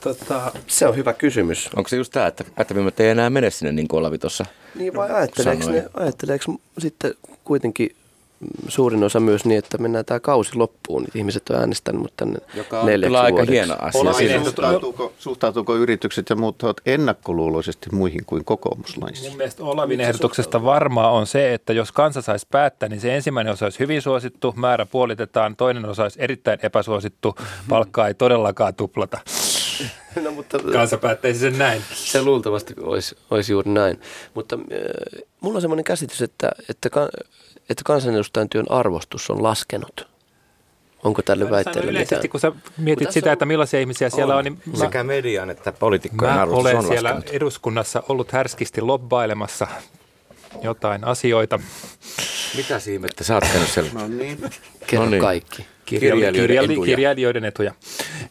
Tota, 0.00 0.52
se 0.66 0.86
on 0.86 0.96
hyvä 0.96 1.12
kysymys. 1.12 1.70
Onko 1.76 1.88
se 1.88 1.96
just 1.96 2.12
tämä, 2.12 2.26
että 2.26 2.44
ajattelimme, 2.56 2.92
ei 2.98 3.08
enää 3.08 3.30
mene 3.30 3.50
sinne 3.50 3.72
niin 3.72 3.88
kuin 3.88 3.98
Olavi 3.98 4.18
tuossa 4.18 4.44
Niin 4.74 4.94
vai 4.94 5.10
ajatteleeko, 5.10 5.70
ne, 5.70 5.84
ajatteleeko 5.94 6.44
sitten 6.78 7.14
kuitenkin 7.44 7.96
suurin 8.68 9.04
osa 9.04 9.20
myös 9.20 9.44
niin, 9.44 9.58
että 9.58 9.78
mennään 9.78 10.04
tämä 10.04 10.20
kausi 10.20 10.56
loppuun. 10.56 11.02
Niin 11.02 11.10
ihmiset 11.14 11.50
on 11.50 11.56
äänestänyt 11.56 12.02
mutta 12.02 12.24
tänne 12.24 12.38
Joka 12.54 12.80
on 12.80 12.88
kyllä 13.04 13.20
aika 13.20 13.44
hieno 13.50 13.76
asia. 13.80 14.44
suhtautuuko, 14.44 15.12
suhtautuuko 15.18 15.76
yritykset 15.76 16.30
ja 16.30 16.36
muut 16.36 16.62
ennakkoluuloisesti 16.86 17.90
muihin 17.92 18.24
kuin 18.26 18.44
kokoomuslaisiin? 18.44 19.30
Mun 19.30 19.36
mielestä 19.36 19.64
Olavin 19.64 20.00
ehdotuksesta 20.00 20.64
varmaa 20.64 21.10
on 21.10 21.26
se, 21.26 21.54
että 21.54 21.72
jos 21.72 21.92
kansa 21.92 22.22
saisi 22.22 22.46
päättää, 22.50 22.88
niin 22.88 23.00
se 23.00 23.16
ensimmäinen 23.16 23.52
osa 23.52 23.66
olisi 23.66 23.78
hyvin 23.78 24.02
suosittu, 24.02 24.54
määrä 24.56 24.86
puolitetaan, 24.86 25.56
toinen 25.56 25.84
osa 25.84 26.02
olisi 26.02 26.22
erittäin 26.22 26.58
epäsuosittu, 26.62 27.36
palkkaa 27.68 28.08
ei 28.08 28.14
todellakaan 28.14 28.74
tuplata. 28.74 29.18
No, 30.24 30.30
mutta, 30.30 30.58
Kansa 30.72 30.98
päättäisi 30.98 31.38
sen 31.40 31.58
näin. 31.58 31.82
Se 31.94 32.22
luultavasti 32.22 32.74
olisi, 32.80 33.16
olisi 33.30 33.52
juuri 33.52 33.70
näin. 33.70 34.00
Mutta 34.34 34.56
äh, 34.56 35.22
mulla 35.40 35.56
on 35.56 35.60
semmoinen 35.60 35.84
käsitys, 35.84 36.22
että, 36.22 36.50
että 36.68 36.88
että 37.70 37.82
kansanedustajan 37.84 38.48
työn 38.48 38.66
arvostus 38.70 39.30
on 39.30 39.42
laskenut 39.42 40.08
Onko 41.04 41.22
tälle 41.22 41.50
väitteelle 41.50 41.90
Yleisesti, 41.90 42.14
mitään? 42.14 42.30
kun 42.30 42.40
sä 42.40 42.52
mietit 42.78 43.12
sitä, 43.12 43.32
että 43.32 43.44
millaisia 43.46 43.80
ihmisiä 43.80 44.10
siellä 44.10 44.36
on, 44.36 44.44
niin 44.44 44.62
mä, 44.66 44.78
Sekä 44.78 45.04
median 45.04 45.50
että 45.50 45.72
poliitikkojen 45.72 46.34
mä 46.34 46.42
arvostus 46.42 46.60
olen 46.64 46.76
on 46.76 46.86
siellä 46.86 47.10
laskenut. 47.14 47.34
eduskunnassa 47.36 48.02
ollut 48.08 48.32
härskisti 48.32 48.80
lobbailemassa 48.80 49.66
jotain 50.62 51.04
asioita. 51.04 51.58
Mitä 52.56 52.80
ihmettä 52.92 53.24
sä 53.24 53.34
oot 53.34 53.44
käynyt 53.52 53.68
siellä? 53.68 53.90
No 53.94 54.08
niin. 54.08 54.38
Kerro 54.86 55.04
No 55.04 55.10
niin. 55.10 55.22
kaikki. 55.22 55.66
Kirjailijoiden 55.88 56.40
kirjaili- 56.42 56.72
etuja. 56.72 56.86
kirjailijoiden 56.86 57.44
etuja. 57.44 57.74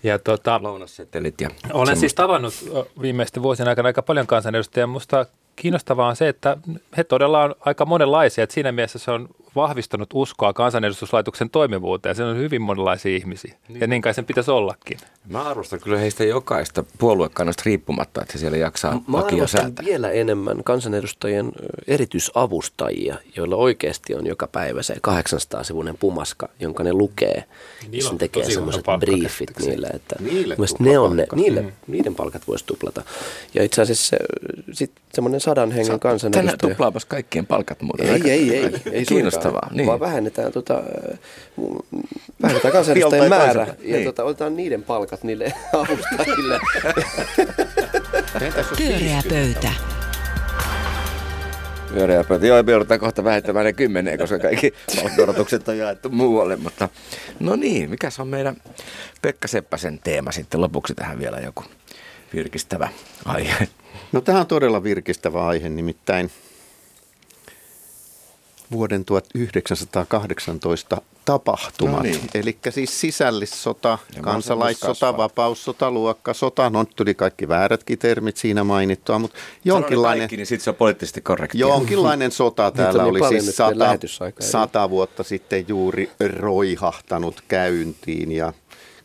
Ja 0.04 0.20
tota, 0.20 0.60
Lounassetelit 0.64 1.42
ja 1.42 1.50
Olen 1.50 1.70
semmoista. 1.70 1.96
siis 2.00 2.14
tavannut 2.14 2.54
viimeisten 3.02 3.44
vuosien 3.44 3.68
aikana 3.70 3.88
aika 3.88 4.02
paljon 4.02 4.28
kansanedustajia. 4.28 4.88
Minusta 4.88 5.26
kiinnostavaa 5.56 6.08
on 6.08 6.16
se, 6.16 6.28
että 6.28 6.58
he 6.98 7.04
todella 7.04 7.44
on 7.44 7.56
aika 7.60 7.86
monenlaisia. 7.86 8.44
Että 8.44 8.54
siinä 8.54 8.72
mielessä 8.72 9.00
se 9.00 9.12
on 9.12 9.30
vahvistanut 9.58 10.10
uskoa 10.14 10.54
kansanedustuslaitoksen 10.54 11.50
toimivuuteen. 11.50 12.16
Se 12.16 12.24
on 12.24 12.38
hyvin 12.38 12.62
monenlaisia 12.62 13.16
ihmisiä. 13.16 13.56
Niin. 13.68 13.82
Ja 13.82 13.88
niin 13.88 14.02
kai 14.02 14.14
sen 14.14 14.26
pitäisi 14.26 14.52
ollakin. 14.52 14.98
Mä 15.30 15.44
arvostan 15.44 15.80
kyllä 15.80 15.98
heistä 15.98 16.24
jokaista 16.24 16.84
puoluekannasta 16.98 17.64
riippumatta, 17.66 18.22
että 18.22 18.34
he 18.34 18.40
siellä 18.40 18.58
jaksaa 18.58 18.94
Mä 19.08 19.18
lakia 19.18 19.48
säätää. 19.48 19.86
vielä 19.86 20.12
enemmän 20.12 20.64
kansanedustajien 20.64 21.52
erityisavustajia, 21.88 23.16
joilla 23.36 23.56
oikeasti 23.56 24.16
on 24.16 24.28
joka 24.28 24.48
päivä 24.48 24.84
se 24.84 24.96
800-sivuinen 25.08 25.98
pumaska, 26.00 26.50
jonka 26.60 26.84
ne 26.84 26.94
lukee. 26.94 27.44
Niillä 27.82 27.98
Ja 27.98 28.04
on 28.06 28.10
sen 28.10 28.18
tekee 28.18 28.52
semmoiset 28.52 28.84
briefit 29.00 29.52
niille. 29.60 29.88
Että 29.88 30.16
Niille 30.20 30.56
ne 30.80 31.00
on 31.00 31.16
ne, 31.18 31.28
niille, 31.36 31.62
mm. 31.62 31.72
niiden 31.88 32.16
palkat 32.16 32.48
voisi 32.48 32.66
tuplata. 32.66 33.02
Ja 33.54 33.64
itse 33.64 33.82
asiassa 33.82 34.18
sitten 34.72 35.04
semmoinen 35.14 35.42
sadan 35.42 35.70
hengen 35.72 35.86
Tänään 35.86 36.00
kansanedustaja. 36.00 36.58
tuplaapas 36.70 37.06
kaikkien 37.06 37.46
palkat 37.46 37.82
muuten. 37.82 38.10
Ei, 38.10 38.32
ei, 38.32 38.56
ei. 38.58 38.64
aika 38.66 38.80
ei 38.92 39.06
Kiinnostavaa. 39.06 39.47
Suinkaan, 39.50 39.76
Niin. 39.76 39.88
Vaan 39.88 40.00
vähennetään, 40.00 40.52
tota, 40.52 40.74
äh, 40.74 41.20
mu- 41.62 41.86
vähennetään 42.42 42.72
kansanedustajien 42.74 43.30
määrä 43.30 43.68
ja 43.68 43.76
niin. 43.96 44.04
tota, 44.06 44.24
otetaan 44.24 44.56
niiden 44.56 44.84
palkat 44.84 45.24
niille 45.24 45.54
avustajille. 45.74 46.60
Pyöreä 48.78 49.24
pöytä. 49.30 49.70
Pyöreä 51.94 52.24
pöytä. 52.24 52.46
Joo, 52.48 52.64
me 52.64 52.72
joudutaan 52.72 53.00
kohta 53.00 53.24
vähentämään 53.24 53.66
ne 53.66 53.74
kymmeneen, 53.74 54.18
koska 54.18 54.40
kaikki 54.40 54.74
palkkorotukset 54.96 55.68
on 55.68 55.78
jaettu 55.78 56.10
muualle. 56.10 56.56
Mutta 56.56 56.90
no 57.40 57.56
niin, 57.56 57.90
mikä 57.90 58.10
on 58.20 58.28
meidän 58.28 58.56
Pekka 59.22 59.48
Seppäsen 59.48 60.00
teema 60.04 60.32
sitten 60.32 60.62
lopuksi 60.62 60.96
tähän 60.96 61.20
vielä 61.20 61.38
joku 61.40 61.64
virkistävä 62.34 62.90
aihe? 63.26 63.68
No 64.12 64.22
tämä 64.22 64.40
on 64.40 64.48
todella 64.48 64.84
virkistävä 64.84 65.48
aihe, 65.48 65.70
nimittäin 65.70 66.32
vuoden 68.72 69.06
1918 69.06 71.02
tapahtumat. 71.26 71.96
No 71.96 72.02
niin. 72.02 72.30
Eli 72.34 72.58
siis 72.70 73.02
sisällissota, 73.02 73.98
Ja 74.16 74.22
kansalaissota, 74.22 75.18
vapaussota, 75.18 75.92
luokkasota. 75.92 76.70
No 76.70 76.80
nyt 76.80 76.96
tuli 76.96 77.14
kaikki 77.14 77.48
väärätkin 77.48 78.00
termit 78.00 78.38
siinä 78.38 78.64
mainittua, 78.64 79.20
mutta 79.20 79.38
Jonkinlainen... 79.66 80.22
Kaikki, 80.22 80.38
niin 80.38 80.48
sitten 80.48 80.64
se 80.64 80.70
on 80.70 80.76
poliittisesti 80.76 81.22
korrektia. 81.22 81.60
jonkinlainen 81.60 82.32
sota 82.32 82.72
täällä 82.72 83.04
niin 83.04 83.10
oli 83.10 83.20
paljon 83.20 83.42
siis 83.42 83.56
sata, 83.56 83.98
sata 84.40 84.90
vuotta 84.90 85.24
sitten 85.24 85.66
juuri 85.68 86.12
roihahtanut 86.38 87.44
käyntiin 87.48 88.32
ja 88.32 88.54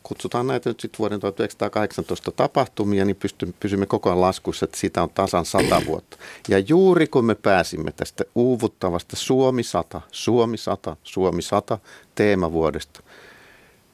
kutsutaan 0.03 0.47
näitä 0.47 0.69
nyt 0.69 0.79
sitten 0.79 0.99
vuoden 0.99 1.19
1918 1.19 2.31
tapahtumia, 2.31 3.05
niin 3.05 3.15
pysty, 3.15 3.53
pysymme 3.59 3.85
koko 3.85 4.09
ajan 4.09 4.21
laskussa, 4.21 4.65
että 4.65 4.77
siitä 4.77 5.03
on 5.03 5.09
tasan 5.09 5.45
sata 5.45 5.81
vuotta. 5.87 6.17
Ja 6.49 6.59
juuri 6.59 7.07
kun 7.07 7.25
me 7.25 7.35
pääsimme 7.35 7.91
tästä 7.91 8.23
uuvuttavasta 8.35 9.15
Suomi 9.15 9.63
100, 9.63 10.01
Suomi 10.11 10.57
100, 10.57 10.97
Suomi 11.03 11.41
100 11.41 11.77
teemavuodesta, 12.15 13.03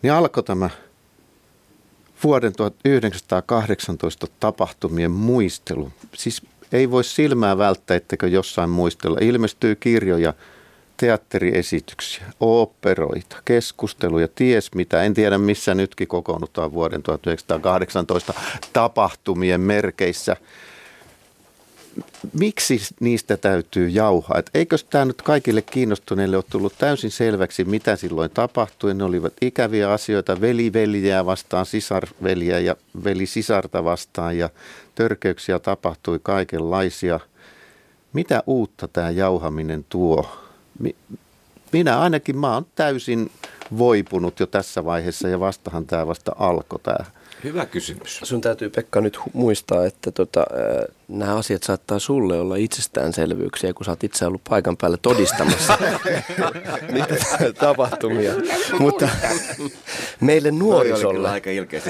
niin 0.01 0.13
alkoi 0.13 0.43
tämä 0.43 0.69
vuoden 2.23 2.53
1918 2.53 4.27
tapahtumien 4.39 5.11
muistelu. 5.11 5.91
Siis 6.15 6.41
ei 6.71 6.91
voi 6.91 7.03
silmää 7.03 7.57
välttää, 7.57 7.97
etteikö 7.97 8.27
jossain 8.27 8.69
muistella. 8.69 9.17
Ilmestyy 9.21 9.75
kirjoja, 9.75 10.33
teatteriesityksiä, 10.99 12.23
oopperoita, 12.39 13.37
keskusteluja, 13.45 14.27
ties 14.35 14.75
mitä. 14.75 15.03
En 15.03 15.13
tiedä 15.13 15.37
missä 15.37 15.75
nytkin 15.75 16.07
kokoonnutaan 16.07 16.73
vuoden 16.73 17.03
1918 17.03 18.33
tapahtumien 18.73 19.61
merkeissä. 19.61 20.35
Miksi 22.33 22.79
niistä 22.99 23.37
täytyy 23.37 23.87
jauhaa? 23.89 24.37
Et 24.39 24.49
eikös 24.53 24.83
tämä 24.83 25.05
nyt 25.05 25.21
kaikille 25.21 25.61
kiinnostuneille 25.61 26.37
ole 26.37 26.45
tullut 26.49 26.73
täysin 26.77 27.11
selväksi, 27.11 27.65
mitä 27.65 27.95
silloin 27.95 28.31
tapahtui? 28.31 28.93
Ne 28.93 29.03
olivat 29.03 29.33
ikäviä 29.41 29.91
asioita, 29.91 30.41
veli 30.41 30.73
veljeä 30.73 31.25
vastaan, 31.25 31.65
sisar 31.65 32.07
veliä 32.23 32.59
ja 32.59 32.75
veli 33.03 33.25
sisarta 33.25 33.83
vastaan 33.83 34.37
ja 34.37 34.49
törkeyksiä 34.95 35.59
tapahtui 35.59 36.19
kaikenlaisia. 36.23 37.19
Mitä 38.13 38.43
uutta 38.47 38.87
tämä 38.87 39.09
jauhaminen 39.09 39.85
tuo? 39.89 40.48
Mi- 40.79 40.95
Minä 41.71 41.99
ainakin, 41.99 42.37
mä 42.37 42.53
oon 42.53 42.65
täysin 42.75 43.31
voipunut 43.77 44.39
jo 44.39 44.47
tässä 44.47 44.85
vaiheessa 44.85 45.27
ja 45.27 45.39
vastahan 45.39 45.85
tämä 45.85 46.07
vasta 46.07 46.31
alkoi 46.39 46.79
tämä. 46.83 47.05
Hyvä 47.43 47.65
kysymys. 47.65 48.19
Sun 48.23 48.41
täytyy 48.41 48.69
Pekka 48.69 49.01
nyt 49.01 49.17
hu- 49.17 49.29
muistaa, 49.33 49.85
että 49.85 50.11
tota, 50.11 50.39
äh, 50.39 50.95
nämä 51.07 51.35
asiat 51.35 51.63
saattaa 51.63 51.99
sulle 51.99 52.39
olla 52.39 52.55
itsestäänselvyyksiä, 52.55 53.73
kun 53.73 53.85
sä 53.85 53.91
oot 53.91 54.03
itse 54.03 54.25
ollut 54.25 54.41
paikan 54.49 54.77
päällä 54.77 54.97
todistamassa 55.01 55.77
niitä 56.93 57.15
tapahtumia. 57.59 58.33
Mutta 58.79 59.09
meille 60.21 60.51
nuorisolle, 60.51 61.29
aika 61.29 61.49
ilkeästi. 61.49 61.89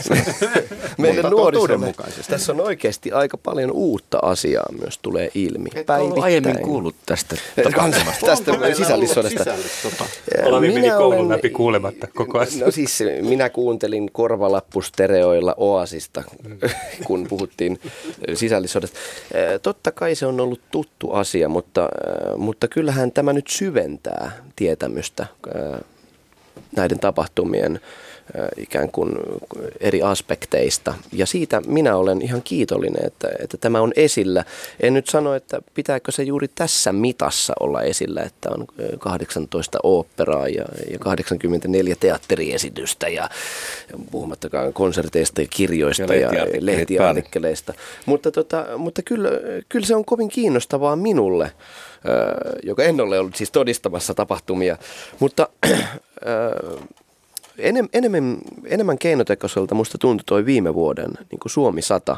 meille 0.98 1.30
nuorisolle 1.30 1.94
tässä 2.30 2.52
on 2.52 2.62
oikeasti 2.62 3.12
aika 3.12 3.38
paljon 3.38 3.72
uutta 3.72 4.20
asiaa 4.22 4.66
myös 4.82 4.98
tulee 5.02 5.30
ilmi. 5.36 5.70
Et 5.76 5.90
ollut 5.90 6.24
aiemmin 6.24 6.60
kuullut 6.62 6.96
tästä 7.06 7.36
tapahtumasta. 7.64 8.26
tästä 8.26 8.52
sisällissodasta. 8.78 9.44
Olavi 10.46 10.68
meni 10.68 10.82
Minä 10.82 10.96
koulun 10.98 11.18
olen- 11.20 11.30
läpi 11.30 11.50
kuulematta 11.50 12.08
koko 12.16 12.40
ajan. 12.40 12.52
No 12.66 12.72
siis 12.72 13.04
minä 13.22 13.50
kuuntelin 13.50 14.12
korvalappustereoilla 14.12 15.39
Oasista, 15.58 16.24
kun 17.08 17.28
puhuttiin 17.30 17.80
sisällissodasta. 18.34 19.00
Totta 19.62 19.92
kai 19.92 20.16
se 20.16 20.26
on 20.26 20.40
ollut 20.40 20.62
tuttu 20.72 21.12
asia, 21.12 21.50
mutta, 21.50 21.90
mutta 22.38 22.68
kyllähän 22.68 23.12
tämä 23.12 23.34
nyt 23.34 23.48
syventää 23.48 24.32
tietämystä 24.56 25.26
näiden 26.76 27.00
tapahtumien 27.00 27.80
ikään 28.58 28.92
kuin 28.92 29.12
eri 29.80 30.02
aspekteista. 30.02 30.94
Ja 31.14 31.26
siitä 31.26 31.62
minä 31.68 31.96
olen 31.96 32.22
ihan 32.22 32.42
kiitollinen, 32.42 33.06
että, 33.06 33.30
että 33.40 33.58
tämä 33.58 33.82
on 33.82 33.92
esillä. 33.96 34.46
En 34.80 34.94
nyt 34.94 35.08
sano, 35.08 35.34
että 35.34 35.62
pitääkö 35.74 36.12
se 36.12 36.24
juuri 36.24 36.48
tässä 36.56 36.92
mitassa 36.92 37.54
olla 37.60 37.82
esillä, 37.82 38.22
että 38.22 38.50
on 38.52 38.66
eh, 38.80 39.00
18 39.00 39.80
oopperaa 39.84 40.48
ja, 40.48 40.66
ja 40.92 41.00
84 41.00 41.96
teatteriesitystä 42.00 43.08
ja, 43.08 43.30
puhumattakaan 44.12 44.74
konserteista 44.74 45.42
ja 45.42 45.48
kirjoista 45.50 46.16
Ja 46.16 46.34
ja, 46.34 46.46
lehtiartikkeleista. 46.60 47.74
Mutta, 48.06 48.32
tota, 48.32 48.66
mutta 48.78 49.02
kyllä, 49.02 49.30
kyllä 49.70 49.86
se 49.86 49.96
on 49.96 50.06
kovin 50.06 50.30
kiinnostavaa 50.30 50.96
minulle, 50.96 51.52
joka 52.64 52.84
en 52.84 53.02
ole 53.02 53.20
ollut 53.20 53.36
siis 53.36 53.52
todistamassa 53.52 54.14
tapahtumia. 54.14 54.78
Mutta 55.20 55.50
enem, 57.60 57.90
enemmän, 57.94 58.38
enemmän 58.66 58.98
keinotekoiselta 58.98 59.76
musta 59.76 59.98
tuntui 59.98 60.24
toi 60.26 60.46
viime 60.46 60.74
vuoden 60.74 61.12
niin 61.32 61.40
kuin 61.40 61.52
Suomi 61.52 61.82
100 61.82 62.12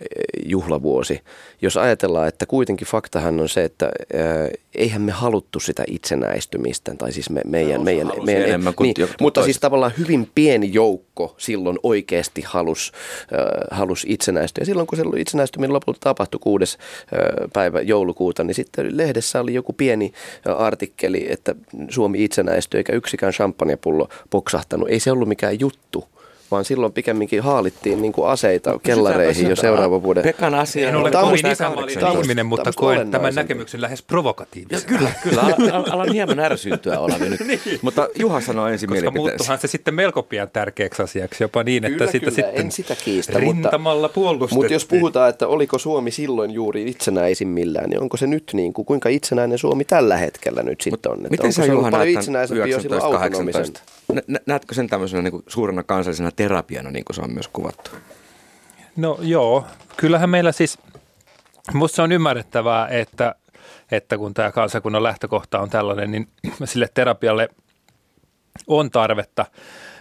eh, 0.00 0.08
juhlavuosi. 0.46 1.20
Jos 1.62 1.76
ajatellaan, 1.76 2.28
että 2.28 2.46
kuitenkin 2.46 2.86
faktahan 2.86 3.40
on 3.40 3.48
se, 3.48 3.64
että 3.64 3.86
äh, 3.86 4.50
eihän 4.74 5.02
me 5.02 5.12
haluttu 5.12 5.60
sitä 5.60 5.84
itsenäistymistä, 5.86 6.94
tai 6.98 7.12
siis 7.12 7.30
me, 7.30 7.40
meidän... 7.46 7.82
meidän, 7.84 8.06
halusi 8.06 8.26
meidän 8.26 8.48
enemmän 8.48 8.74
kuin 8.74 8.94
niin, 8.98 9.08
mutta 9.20 9.40
toiset. 9.40 9.46
siis 9.46 9.60
tavallaan 9.60 9.92
hyvin 9.98 10.30
pieni 10.34 10.70
joukko 10.72 11.34
silloin 11.38 11.78
oikeasti 11.82 12.42
halusi 12.46 12.92
äh, 12.92 13.78
halus 13.78 14.06
itsenäistyä. 14.08 14.62
Ja 14.62 14.66
silloin 14.66 14.86
kun 14.86 14.98
se 14.98 15.04
itsenäistyminen 15.16 15.72
lopulta 15.72 15.98
tapahtui 16.00 16.40
6. 16.42 16.78
Äh, 16.78 17.50
päivä 17.52 17.80
joulukuuta, 17.80 18.44
niin 18.44 18.54
sitten 18.54 18.96
lehdessä 18.96 19.40
oli 19.40 19.54
joku 19.54 19.72
pieni 19.72 20.12
artikkeli, 20.58 21.26
että 21.32 21.54
Suomi 21.88 22.24
itsenäistyi 22.24 22.78
eikä 22.78 22.92
yksikään 22.92 23.32
champagnepullo 23.32 24.08
poksahtanut 24.30 24.79
kirjoittanut. 24.80 24.88
Ei 24.88 25.00
se 25.00 25.12
ollut 25.12 25.28
mikään 25.28 25.60
juttu 25.60 26.08
vaan 26.50 26.64
silloin 26.64 26.92
pikemminkin 26.92 27.42
haalittiin 27.42 28.02
niin 28.02 28.12
kuin 28.12 28.28
aseita 28.28 28.70
no, 28.70 28.78
kellareihin 28.78 29.50
jo 29.50 29.56
seuraavan 29.56 30.02
vuoden. 30.02 30.22
Pekan 30.22 30.54
asia 30.54 30.88
on 30.88 30.94
ollut 30.96 31.12
kovin 31.12 32.20
ihminen, 32.20 32.46
mutta 32.46 32.72
koen 32.76 33.10
tämän 33.10 33.34
näkemyksen 33.34 33.80
lähes 33.80 34.02
provokatiivisena. 34.02 34.98
Kyllä, 34.98 35.10
kyllä. 35.22 35.42
Alan, 35.42 35.92
alan 35.92 36.12
hieman 36.12 36.38
ärsyyntyä 36.38 36.98
olla 36.98 37.18
nyt. 37.18 37.40
niin. 37.46 37.60
Mutta 37.82 38.08
Juha 38.18 38.40
sanoi 38.40 38.72
ensin 38.72 38.88
Koska 38.88 39.10
muuttuhan 39.10 39.58
se 39.58 39.68
sitten 39.68 39.94
melko 39.94 40.22
pian 40.22 40.50
tärkeäksi 40.50 41.02
asiaksi, 41.02 41.44
jopa 41.44 41.62
niin, 41.62 41.84
että 41.84 41.98
kyllä, 41.98 42.12
kyllä, 42.12 42.30
sitten 42.30 42.60
en 42.64 42.72
sitä 42.72 42.96
kiistä, 43.04 43.38
rintamalla 43.38 44.02
mutta, 44.02 44.14
puolustettiin. 44.14 44.56
Mutta 44.56 44.72
jos 44.72 44.84
puhutaan, 44.84 45.30
että 45.30 45.48
oliko 45.48 45.78
Suomi 45.78 46.10
silloin 46.10 46.50
juuri 46.50 46.90
itsenäisimmillään, 46.90 47.90
niin 47.90 48.02
onko 48.02 48.16
se 48.16 48.26
nyt 48.26 48.50
niin 48.52 48.72
kuin, 48.72 48.86
kuinka 48.86 49.08
itsenäinen 49.08 49.58
Suomi 49.58 49.84
tällä 49.84 50.16
hetkellä 50.16 50.62
nyt 50.62 50.80
sitten 50.80 51.12
on? 51.12 51.18
Miten 51.30 51.52
sä 51.52 51.64
Juha 51.64 51.90
silloin 51.90 52.48
1918? 52.48 53.80
näetkö 54.46 54.74
sen 54.74 54.88
tämmöisenä 54.88 55.22
niin 55.22 55.30
kuin 55.32 55.44
suurena 55.46 55.82
kansallisena 55.82 56.30
terapiana, 56.30 56.90
niin 56.90 57.04
kuin 57.04 57.16
se 57.16 57.22
on 57.22 57.32
myös 57.32 57.48
kuvattu? 57.48 57.90
No 58.96 59.18
joo, 59.20 59.66
kyllähän 59.96 60.30
meillä 60.30 60.52
siis, 60.52 60.78
musta 61.74 62.02
on 62.02 62.12
ymmärrettävää, 62.12 62.88
että, 62.88 63.34
että 63.90 64.18
kun 64.18 64.34
tämä 64.34 64.52
kansakunnan 64.52 65.02
lähtökohta 65.02 65.60
on 65.60 65.70
tällainen, 65.70 66.10
niin 66.10 66.28
sille 66.64 66.88
terapialle 66.94 67.48
on 68.66 68.90
tarvetta. 68.90 69.46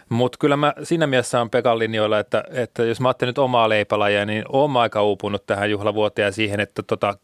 Mutta 0.10 0.38
kyllä 0.38 0.58
mä 0.58 0.74
siinä 0.84 1.08
mielessä 1.08 1.42
on 1.42 1.50
Pekan 1.50 1.80
linjoilla, 1.80 2.20
että, 2.20 2.44
että 2.52 2.84
jos 2.84 3.02
mä 3.02 3.08
ajattelen 3.08 3.30
nyt 3.30 3.38
omaa 3.38 3.70
leipälajia, 3.70 4.26
niin 4.26 4.44
oon 4.50 4.78
aika 4.78 5.04
uupunut 5.04 5.46
tähän 5.46 5.72
juhlavuoteen 5.72 6.26
ja 6.26 6.32
siihen, 6.32 6.60
että 6.60 6.84
tota, 6.84 7.18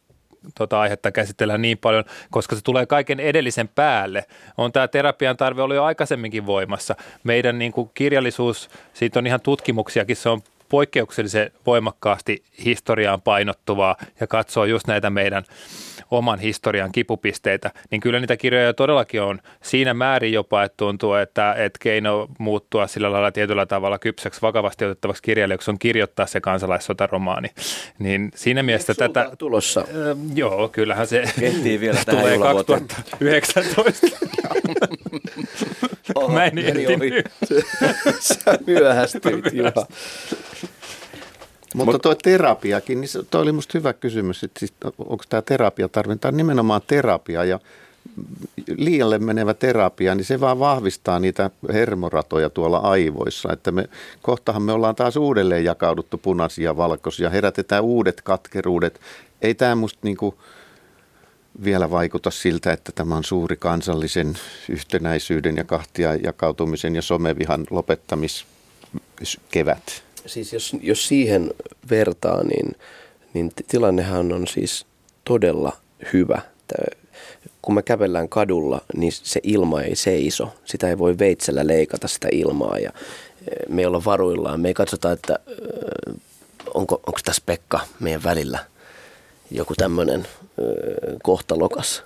tota 0.58 0.80
aihetta 0.80 1.12
käsitellään 1.12 1.62
niin 1.62 1.78
paljon, 1.78 2.04
koska 2.32 2.56
se 2.56 2.62
tulee 2.64 2.86
kaiken 2.86 3.20
edellisen 3.20 3.68
päälle. 3.68 4.26
On 4.58 4.72
tämä 4.72 4.88
terapian 4.88 5.38
tarve 5.38 5.62
ollut 5.62 5.76
jo 5.76 5.84
aikaisemminkin 5.84 6.46
voimassa. 6.46 6.96
Meidän 7.24 7.60
niin 7.60 7.72
kuin 7.72 7.92
kirjallisuus, 7.94 8.70
siitä 8.94 9.20
on 9.20 9.28
ihan 9.28 9.42
tutkimuksiakin, 9.42 10.16
se 10.16 10.30
on 10.30 10.42
poikkeuksellisen 10.70 11.52
voimakkaasti 11.66 12.44
historiaan 12.66 13.22
painottuvaa 13.22 13.96
ja 14.20 14.28
katsoo 14.28 14.66
just 14.66 14.88
näitä 14.88 15.10
meidän 15.10 15.44
oman 16.12 16.40
historian 16.40 16.92
kipupisteitä, 16.92 17.72
niin 17.92 18.02
kyllä 18.02 18.20
niitä 18.20 18.38
kirjoja 18.38 18.74
todellakin 18.74 19.22
on 19.22 19.40
siinä 19.64 19.94
määrin 19.94 20.34
jopa, 20.34 20.64
että 20.64 20.78
tuntuu, 20.78 21.14
että, 21.14 21.54
että 21.54 21.80
keino 21.82 22.28
muuttua 22.38 22.88
sillä 22.88 23.12
lailla 23.12 23.32
tietyllä 23.32 23.66
tavalla 23.66 24.00
kypsäksi 24.00 24.42
vakavasti 24.42 24.86
otettavaksi 24.86 25.24
kirjailijaksi 25.24 25.72
on 25.72 25.80
kirjoittaa 25.80 26.26
se 26.26 26.42
kansalaissotaromaani. 26.42 27.48
Niin 28.00 28.32
siinä 28.36 28.64
mielessä 28.64 28.94
Eikö 28.94 29.14
tätä... 29.14 29.36
tulossa? 29.38 29.82
Äh, 29.82 29.88
joo, 30.36 30.70
kyllähän 30.70 31.08
se 31.08 31.24
vielä 31.80 32.00
tulee 32.12 32.38
2019. 32.40 34.08
Oho, 36.16 36.34
Mä 36.34 36.46
en 36.46 36.58
ehtinyt. 36.58 37.26
Sä 38.20 38.60
myöhästyit, 38.68 39.46
Juha. 39.54 39.88
Mutta 41.76 42.00
tuo 42.00 42.16
terapiakin, 42.16 43.02
niin 43.02 43.10
tuo 43.32 43.42
oli 43.42 43.52
minusta 43.52 43.78
hyvä 43.78 43.94
kysymys, 43.94 44.44
että 44.44 44.60
siis 44.60 44.74
onko 44.98 45.24
tämä 45.30 45.42
terapia 45.42 45.88
tarvitaan 45.88 46.38
nimenomaan 46.38 46.82
terapia 46.88 47.44
ja 47.44 47.60
liialle 48.78 49.20
menevä 49.20 49.54
terapia, 49.54 50.16
niin 50.16 50.26
se 50.26 50.40
vaan 50.40 50.60
vahvistaa 50.60 51.20
niitä 51.20 51.50
hermoratoja 51.74 52.50
tuolla 52.50 52.78
aivoissa. 52.78 53.54
Että 53.54 53.72
me, 53.72 53.90
kohtahan 54.22 54.62
me 54.62 54.72
ollaan 54.72 54.96
taas 54.96 55.18
uudelleen 55.18 55.66
jakauduttu 55.66 56.18
punaisia 56.18 56.64
ja 56.64 56.78
valkoisia, 56.78 57.30
herätetään 57.30 57.84
uudet 57.84 58.22
katkeruudet. 58.22 59.02
Ei 59.42 59.56
tämä 59.56 59.76
musta 59.76 60.00
niinku 60.04 60.36
vielä 61.64 61.92
vaikuta 61.92 62.32
siltä, 62.32 62.74
että 62.74 62.92
tämä 62.92 63.16
on 63.16 63.24
suuri 63.24 63.58
kansallisen 63.58 64.38
yhtenäisyyden 64.70 65.58
ja 65.58 65.64
kahtia 65.64 66.16
jakautumisen 66.16 66.96
ja 66.96 67.02
somevihan 67.02 67.68
lopettamiskevät 67.70 70.06
siis 70.26 70.54
jos, 70.54 70.76
jos 70.82 71.08
siihen 71.08 71.54
vertaa, 71.90 72.44
niin, 72.44 72.76
niin 73.34 73.52
tilannehan 73.68 74.34
on 74.34 74.48
siis 74.48 74.86
todella 75.26 75.78
hyvä. 76.14 76.42
Kun 77.62 77.76
me 77.76 77.82
kävellään 77.82 78.30
kadulla, 78.30 78.82
niin 78.96 79.12
se 79.12 79.40
ilma 79.44 79.82
ei 79.82 79.96
seiso. 79.96 80.56
Sitä 80.66 80.90
ei 80.90 80.98
voi 80.98 81.20
veitsellä 81.20 81.68
leikata 81.68 82.08
sitä 82.08 82.28
ilmaa 82.32 82.80
ja 82.80 82.92
e, 83.48 83.52
me 83.70 83.82
ei 83.82 83.86
olla 83.86 84.06
varuillaan. 84.06 84.60
Me 84.60 84.68
ei 84.68 84.74
katsota, 84.74 85.12
että 85.12 85.40
onko, 86.74 86.96
onko 86.96 87.20
tässä 87.26 87.42
Pekka 87.46 87.80
meidän 88.00 88.24
välillä 88.24 88.66
joku 89.52 89.76
tämmöinen 89.76 90.28
kohtalokas– 91.24 92.04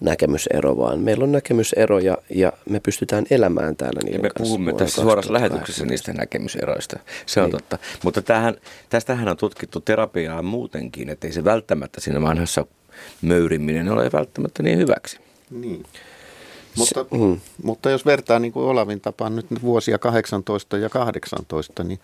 näkemysero, 0.00 0.76
vaan 0.76 0.98
meillä 0.98 1.24
on 1.24 1.32
näkemysero 1.32 1.98
ja, 1.98 2.18
ja 2.30 2.52
me 2.70 2.80
pystytään 2.80 3.26
elämään 3.30 3.76
täällä 3.76 4.00
niiden 4.04 4.18
ja 4.18 4.22
me 4.22 4.28
kanssa 4.30 4.42
puhumme 4.42 4.72
tässä 4.72 5.02
suorassa 5.02 5.32
lähetyksessä 5.32 5.84
niistä 5.84 6.12
näkemyseroista. 6.12 6.98
Se 7.26 7.40
on 7.40 7.46
niin. 7.46 7.52
totta. 7.52 7.78
Mutta 8.04 8.22
tämähän, 8.22 8.56
tästähän 8.88 9.28
on 9.28 9.36
tutkittu 9.36 9.80
terapiaa 9.80 10.42
muutenkin, 10.42 11.08
että 11.08 11.26
ei 11.26 11.32
se 11.32 11.44
välttämättä 11.44 12.00
siinä 12.00 12.22
vanhassa 12.22 12.66
möyriminen 13.22 13.88
ole 13.88 14.10
välttämättä 14.12 14.62
niin 14.62 14.78
hyväksi. 14.78 15.18
Niin. 15.50 15.84
Mutta, 16.76 17.04
se, 17.10 17.16
mm. 17.16 17.40
mutta 17.62 17.90
jos 17.90 18.06
vertaa 18.06 18.38
niin 18.38 18.52
kuin 18.52 18.66
Olavin 18.66 19.00
tapaan 19.00 19.36
nyt 19.36 19.46
vuosia 19.62 19.98
18 19.98 20.76
ja 20.76 20.88
18, 20.88 21.84
niin 21.84 22.00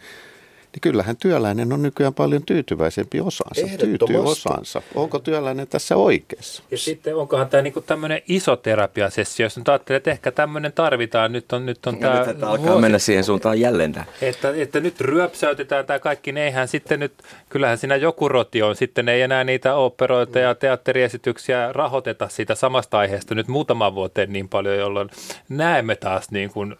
niin 0.72 0.80
kyllähän 0.80 1.16
työläinen 1.16 1.72
on 1.72 1.82
nykyään 1.82 2.14
paljon 2.14 2.42
tyytyväisempi 2.46 3.20
osaansa, 3.20 3.78
tyytyy 3.78 4.16
osaansa. 4.16 4.82
Onko 4.94 5.18
työläinen 5.18 5.68
tässä 5.68 5.96
oikeassa? 5.96 6.62
Ja 6.70 6.78
sitten 6.78 7.16
onkohan 7.16 7.48
tämä 7.48 7.62
niinku 7.62 7.80
tämmöinen 7.80 8.22
iso 8.28 8.56
terapiasessio, 8.56 9.46
jos 9.46 9.56
nyt 9.56 9.68
ajattelee, 9.68 9.96
että 9.96 10.10
ehkä 10.10 10.32
tämmöinen 10.32 10.72
tarvitaan, 10.72 11.32
nyt 11.32 11.52
on, 11.52 11.66
nyt 11.66 11.86
on 11.86 11.98
tämä... 11.98 12.24
Nyt 12.26 12.42
alkaa 12.42 12.66
vuosi, 12.66 12.80
mennä 12.80 12.98
siihen 12.98 13.24
suuntaan 13.24 13.60
jälleen 13.60 13.92
tämä. 13.92 14.04
Että, 14.22 14.52
että 14.56 14.80
nyt 14.80 15.00
ryöpsäytetään 15.00 15.86
tämä 15.86 15.98
kaikki, 15.98 16.32
ne 16.32 16.44
eihän 16.44 16.68
sitten 16.68 17.00
nyt, 17.00 17.12
kyllähän 17.48 17.78
siinä 17.78 17.96
joku 17.96 18.28
roti 18.28 18.62
on, 18.62 18.76
sitten 18.76 19.08
ei 19.08 19.22
enää 19.22 19.44
niitä 19.44 19.74
operoita 19.74 20.38
ja 20.38 20.54
teatteriesityksiä 20.54 21.72
rahoiteta 21.72 22.28
siitä 22.28 22.54
samasta 22.54 22.98
aiheesta 22.98 23.34
nyt 23.34 23.48
muutaman 23.48 23.94
vuoteen 23.94 24.32
niin 24.32 24.48
paljon, 24.48 24.76
jolloin 24.76 25.10
näemme 25.48 25.96
taas 25.96 26.30
niin 26.30 26.50
kuin 26.50 26.76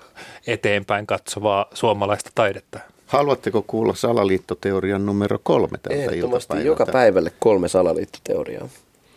eteenpäin 0.47 1.07
katsovaa 1.07 1.67
suomalaista 1.75 2.31
taidetta. 2.35 2.81
Haluatteko 3.13 3.65
kuulla 3.67 3.95
salaliittoteorian 3.95 5.07
numero 5.07 5.39
kolme 5.43 5.79
tältä 5.79 6.03
Ehdottomasti 6.03 6.65
joka 6.65 6.87
päivälle 6.87 7.33
kolme 7.39 7.69
salaliittoteoriaa. 7.69 8.69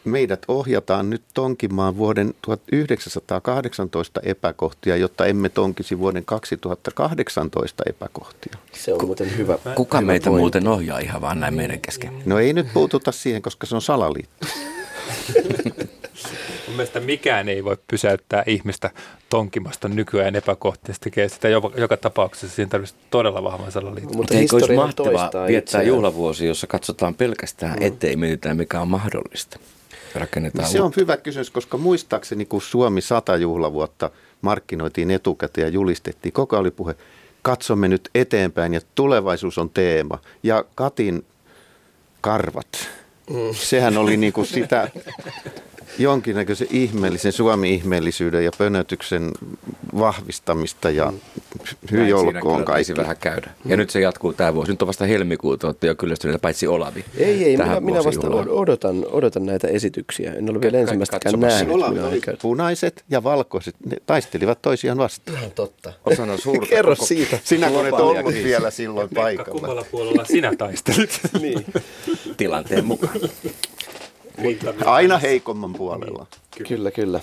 Meidät 0.05 0.41
ohjataan 0.47 1.09
nyt 1.09 1.21
tonkimaan 1.33 1.97
vuoden 1.97 2.33
1918 2.41 4.21
epäkohtia, 4.23 4.95
jotta 4.97 5.25
emme 5.25 5.49
tonkisi 5.49 5.99
vuoden 5.99 6.25
2018 6.25 7.83
epäkohtia. 7.87 8.53
Se 8.71 8.93
on 8.93 9.05
muuten 9.05 9.37
hyvä. 9.37 9.57
Kuka 9.75 9.97
hyvä 9.97 10.07
meitä 10.07 10.29
pointti. 10.29 10.41
muuten 10.41 10.67
ohjaa 10.67 10.99
ihan 10.99 11.21
vaan 11.21 11.39
näin 11.39 11.53
meidän 11.53 11.81
kesken? 11.81 12.13
No 12.25 12.39
ei 12.39 12.53
nyt 12.53 12.67
puututa 12.73 13.11
siihen, 13.11 13.41
koska 13.41 13.67
se 13.67 13.75
on 13.75 13.81
salaliitto. 13.81 14.47
Mun 16.67 16.75
mielestä 16.75 16.99
mikään 16.99 17.49
ei 17.49 17.63
voi 17.63 17.77
pysäyttää 17.87 18.43
ihmistä 18.47 18.91
tonkimasta 19.29 19.87
nykyään 19.87 20.35
epäkohtia. 20.35 20.95
Tekee 21.01 21.29
sitä 21.29 21.49
joka, 21.49 21.71
joka 21.77 21.97
tapauksessa. 21.97 22.55
Siinä 22.55 22.69
tarvitsisi 22.69 23.01
todella 23.09 23.43
vahvan 23.43 23.71
salaliiton. 23.71 24.15
Mutta 24.15 24.33
eikö 24.33 24.55
olisi 24.55 24.75
mahtavaa 24.75 25.11
viettää 25.11 25.47
itseään. 25.47 25.87
juhlavuosi, 25.87 26.45
jossa 26.45 26.67
katsotaan 26.67 27.15
pelkästään 27.15 27.79
mm. 27.79 27.85
ettei 27.85 28.15
mietitään, 28.15 28.57
mikä 28.57 28.81
on 28.81 28.87
mahdollista. 28.87 29.59
Rakennetaan 30.15 30.69
se 30.69 30.81
uutta. 30.81 30.85
on 30.85 31.01
hyvä 31.01 31.17
kysymys, 31.17 31.49
koska 31.49 31.77
muistaakseni 31.77 32.45
kun 32.45 32.61
Suomi 32.61 33.01
100 33.01 33.37
juhlavuotta 33.37 34.09
markkinoitiin 34.41 35.11
etukäteen 35.11 35.65
ja 35.65 35.69
julistettiin, 35.69 36.33
koko 36.33 36.57
oli 36.57 36.71
puhe, 36.71 36.95
katsomme 37.41 37.87
nyt 37.87 38.09
eteenpäin 38.15 38.73
ja 38.73 38.81
tulevaisuus 38.95 39.57
on 39.57 39.69
teema. 39.69 40.19
Ja 40.43 40.65
Katin 40.75 41.25
karvat, 42.21 42.67
mm. 43.29 43.35
sehän 43.53 43.97
oli 43.97 44.17
niin 44.17 44.33
kuin 44.33 44.47
sitä 44.47 44.89
jonkinnäköisen 45.97 46.67
ihmeellisen 46.71 47.31
Suomi-ihmeellisyyden 47.31 48.45
ja 48.45 48.51
pönötyksen 48.57 49.31
vahvistamista 49.99 50.89
ja 50.89 51.11
mm. 51.11 51.19
hyi 51.91 52.13
olkoon 52.13 52.65
kaikki. 52.65 52.95
vähän 52.95 53.17
käydä. 53.17 53.47
Ja 53.65 53.75
mm. 53.75 53.79
nyt 53.79 53.89
se 53.89 53.99
jatkuu 53.99 54.33
tämä 54.33 54.53
vuosi. 54.53 54.71
Nyt 54.71 54.81
on 54.81 54.87
vasta 54.87 55.05
helmikuuta, 55.05 55.67
olette 55.67 55.87
jo 55.87 55.95
kyllästyneet, 55.95 56.41
paitsi 56.41 56.67
Olavi. 56.67 57.05
Ei, 57.17 57.43
ei, 57.43 57.57
minä, 57.57 57.79
minä 57.79 58.03
vasta 58.03 58.27
odotan, 58.49 59.05
odotan 59.11 59.45
näitä 59.45 59.67
esityksiä. 59.67 60.33
En 60.33 60.49
ole 60.49 60.61
vielä 60.61 60.77
ensimmäistäkään 60.77 61.39
nähnyt. 61.39 61.75
punaiset 62.41 63.03
ja 63.09 63.23
valkoiset, 63.23 63.75
ne 63.85 63.97
taistelivat 64.05 64.61
toisiaan 64.61 64.97
vastaan. 64.97 65.37
Ihan 65.37 65.51
totta. 65.51 65.93
Osana 66.05 66.37
suurta. 66.37 66.65
Kerro 66.69 66.95
siitä. 66.95 67.39
Sinä 67.43 67.69
kun 67.69 67.87
et 67.87 67.93
ollut 67.93 68.33
vielä 68.33 68.71
silloin 68.71 69.09
paikalla. 69.09 69.51
Kummalla 69.51 69.85
puolella 69.91 70.25
sinä 70.25 70.53
taistelit? 70.57 71.19
niin. 71.41 71.65
Tilanteen 72.37 72.85
mukaan. 72.85 73.19
Aina 74.85 75.17
heikomman 75.17 75.73
puolella. 75.73 76.25
Kyllä, 76.57 76.67
kyllä. 76.67 76.91
kyllä. 76.91 77.19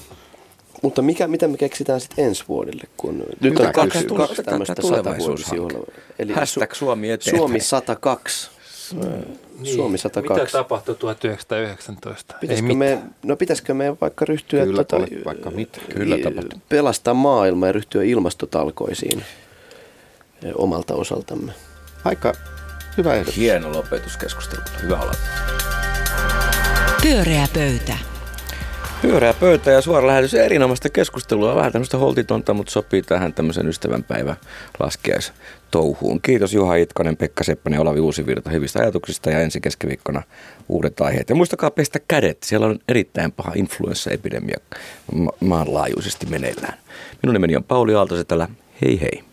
Mutta 0.82 1.02
mikä, 1.02 1.28
mitä 1.28 1.48
me 1.48 1.56
keksitään 1.56 2.00
sitten 2.00 2.24
ensi 2.24 2.44
vuodelle, 2.48 2.82
kun 2.96 3.24
nyt 3.40 3.60
on 3.60 3.72
kaksi, 3.72 4.06
kaksi 4.16 4.42
tämmöistä 4.42 4.82
satavuotisjuhlaa. 4.82 5.82
Eli 6.18 6.32
Hashtag 6.32 6.72
Suomi 6.72 7.10
eteenpäin. 7.10 7.40
Suomi 7.40 7.60
102. 7.60 8.50
Niin. 8.92 9.74
Suomi 9.74 9.98
102. 9.98 10.42
Mitä 10.42 10.52
tapahtui 10.52 10.94
1919? 10.94 12.34
Pitäisikö 12.40 12.68
Ei 12.68 12.74
me, 12.74 12.98
no 13.22 13.36
pitäisikö 13.36 13.74
me 13.74 13.96
vaikka 14.00 14.24
ryhtyä 14.24 14.64
Kyllä, 14.64 14.84
tota, 14.84 15.06
vaikka 15.24 15.50
mitä. 15.50 15.80
Kyllä 15.94 16.18
tapahtui. 16.18 16.60
pelastaa 16.68 17.14
maailma 17.14 17.66
ja 17.66 17.72
ryhtyä 17.72 18.02
ilmastotalkoisiin 18.02 19.24
omalta 20.54 20.94
osaltamme? 20.94 21.52
Aika 22.04 22.32
hyvä 22.98 23.14
ehdotus. 23.14 23.36
Hieno 23.36 23.72
lopetuskeskustelu. 23.72 24.62
Hyvä 24.82 25.00
olla. 25.00 25.12
Pyöreä 27.02 27.48
pöytä. 27.54 27.98
Pyöreä 29.02 29.34
pöytä 29.34 29.70
ja 29.70 29.80
suora 29.80 30.06
lähetys. 30.06 30.34
Erinomaista 30.34 30.90
keskustelua. 30.90 31.56
Vähän 31.56 31.72
tämmöistä 31.72 31.96
holtitonta, 31.96 32.54
mutta 32.54 32.72
sopii 32.72 33.02
tähän 33.02 33.32
tämmöisen 33.32 33.68
ystävänpäivän 33.68 34.36
laskiais 34.80 35.32
touhuun. 35.70 36.20
Kiitos 36.20 36.54
Juha 36.54 36.74
Itkonen, 36.74 37.16
Pekka 37.16 37.44
Seppänen 37.44 37.76
ja 37.76 37.80
Olavi 37.80 38.00
Uusivirta 38.00 38.50
hyvistä 38.50 38.78
ajatuksista 38.78 39.30
ja 39.30 39.40
ensi 39.40 39.60
keskiviikkona 39.60 40.22
uudet 40.68 41.00
aiheet. 41.00 41.28
Ja 41.28 41.34
muistakaa 41.34 41.70
pestä 41.70 41.98
kädet. 42.08 42.42
Siellä 42.42 42.66
on 42.66 42.78
erittäin 42.88 43.32
paha 43.32 43.52
influenssaepidemia 43.54 44.58
maanlaajuisesti 45.40 46.26
meneillään. 46.26 46.78
Minun 47.22 47.32
nimeni 47.32 47.56
on 47.56 47.64
Pauli 47.64 47.94
Aaltosetälä. 47.94 48.48
Hei 48.82 49.00
hei. 49.00 49.31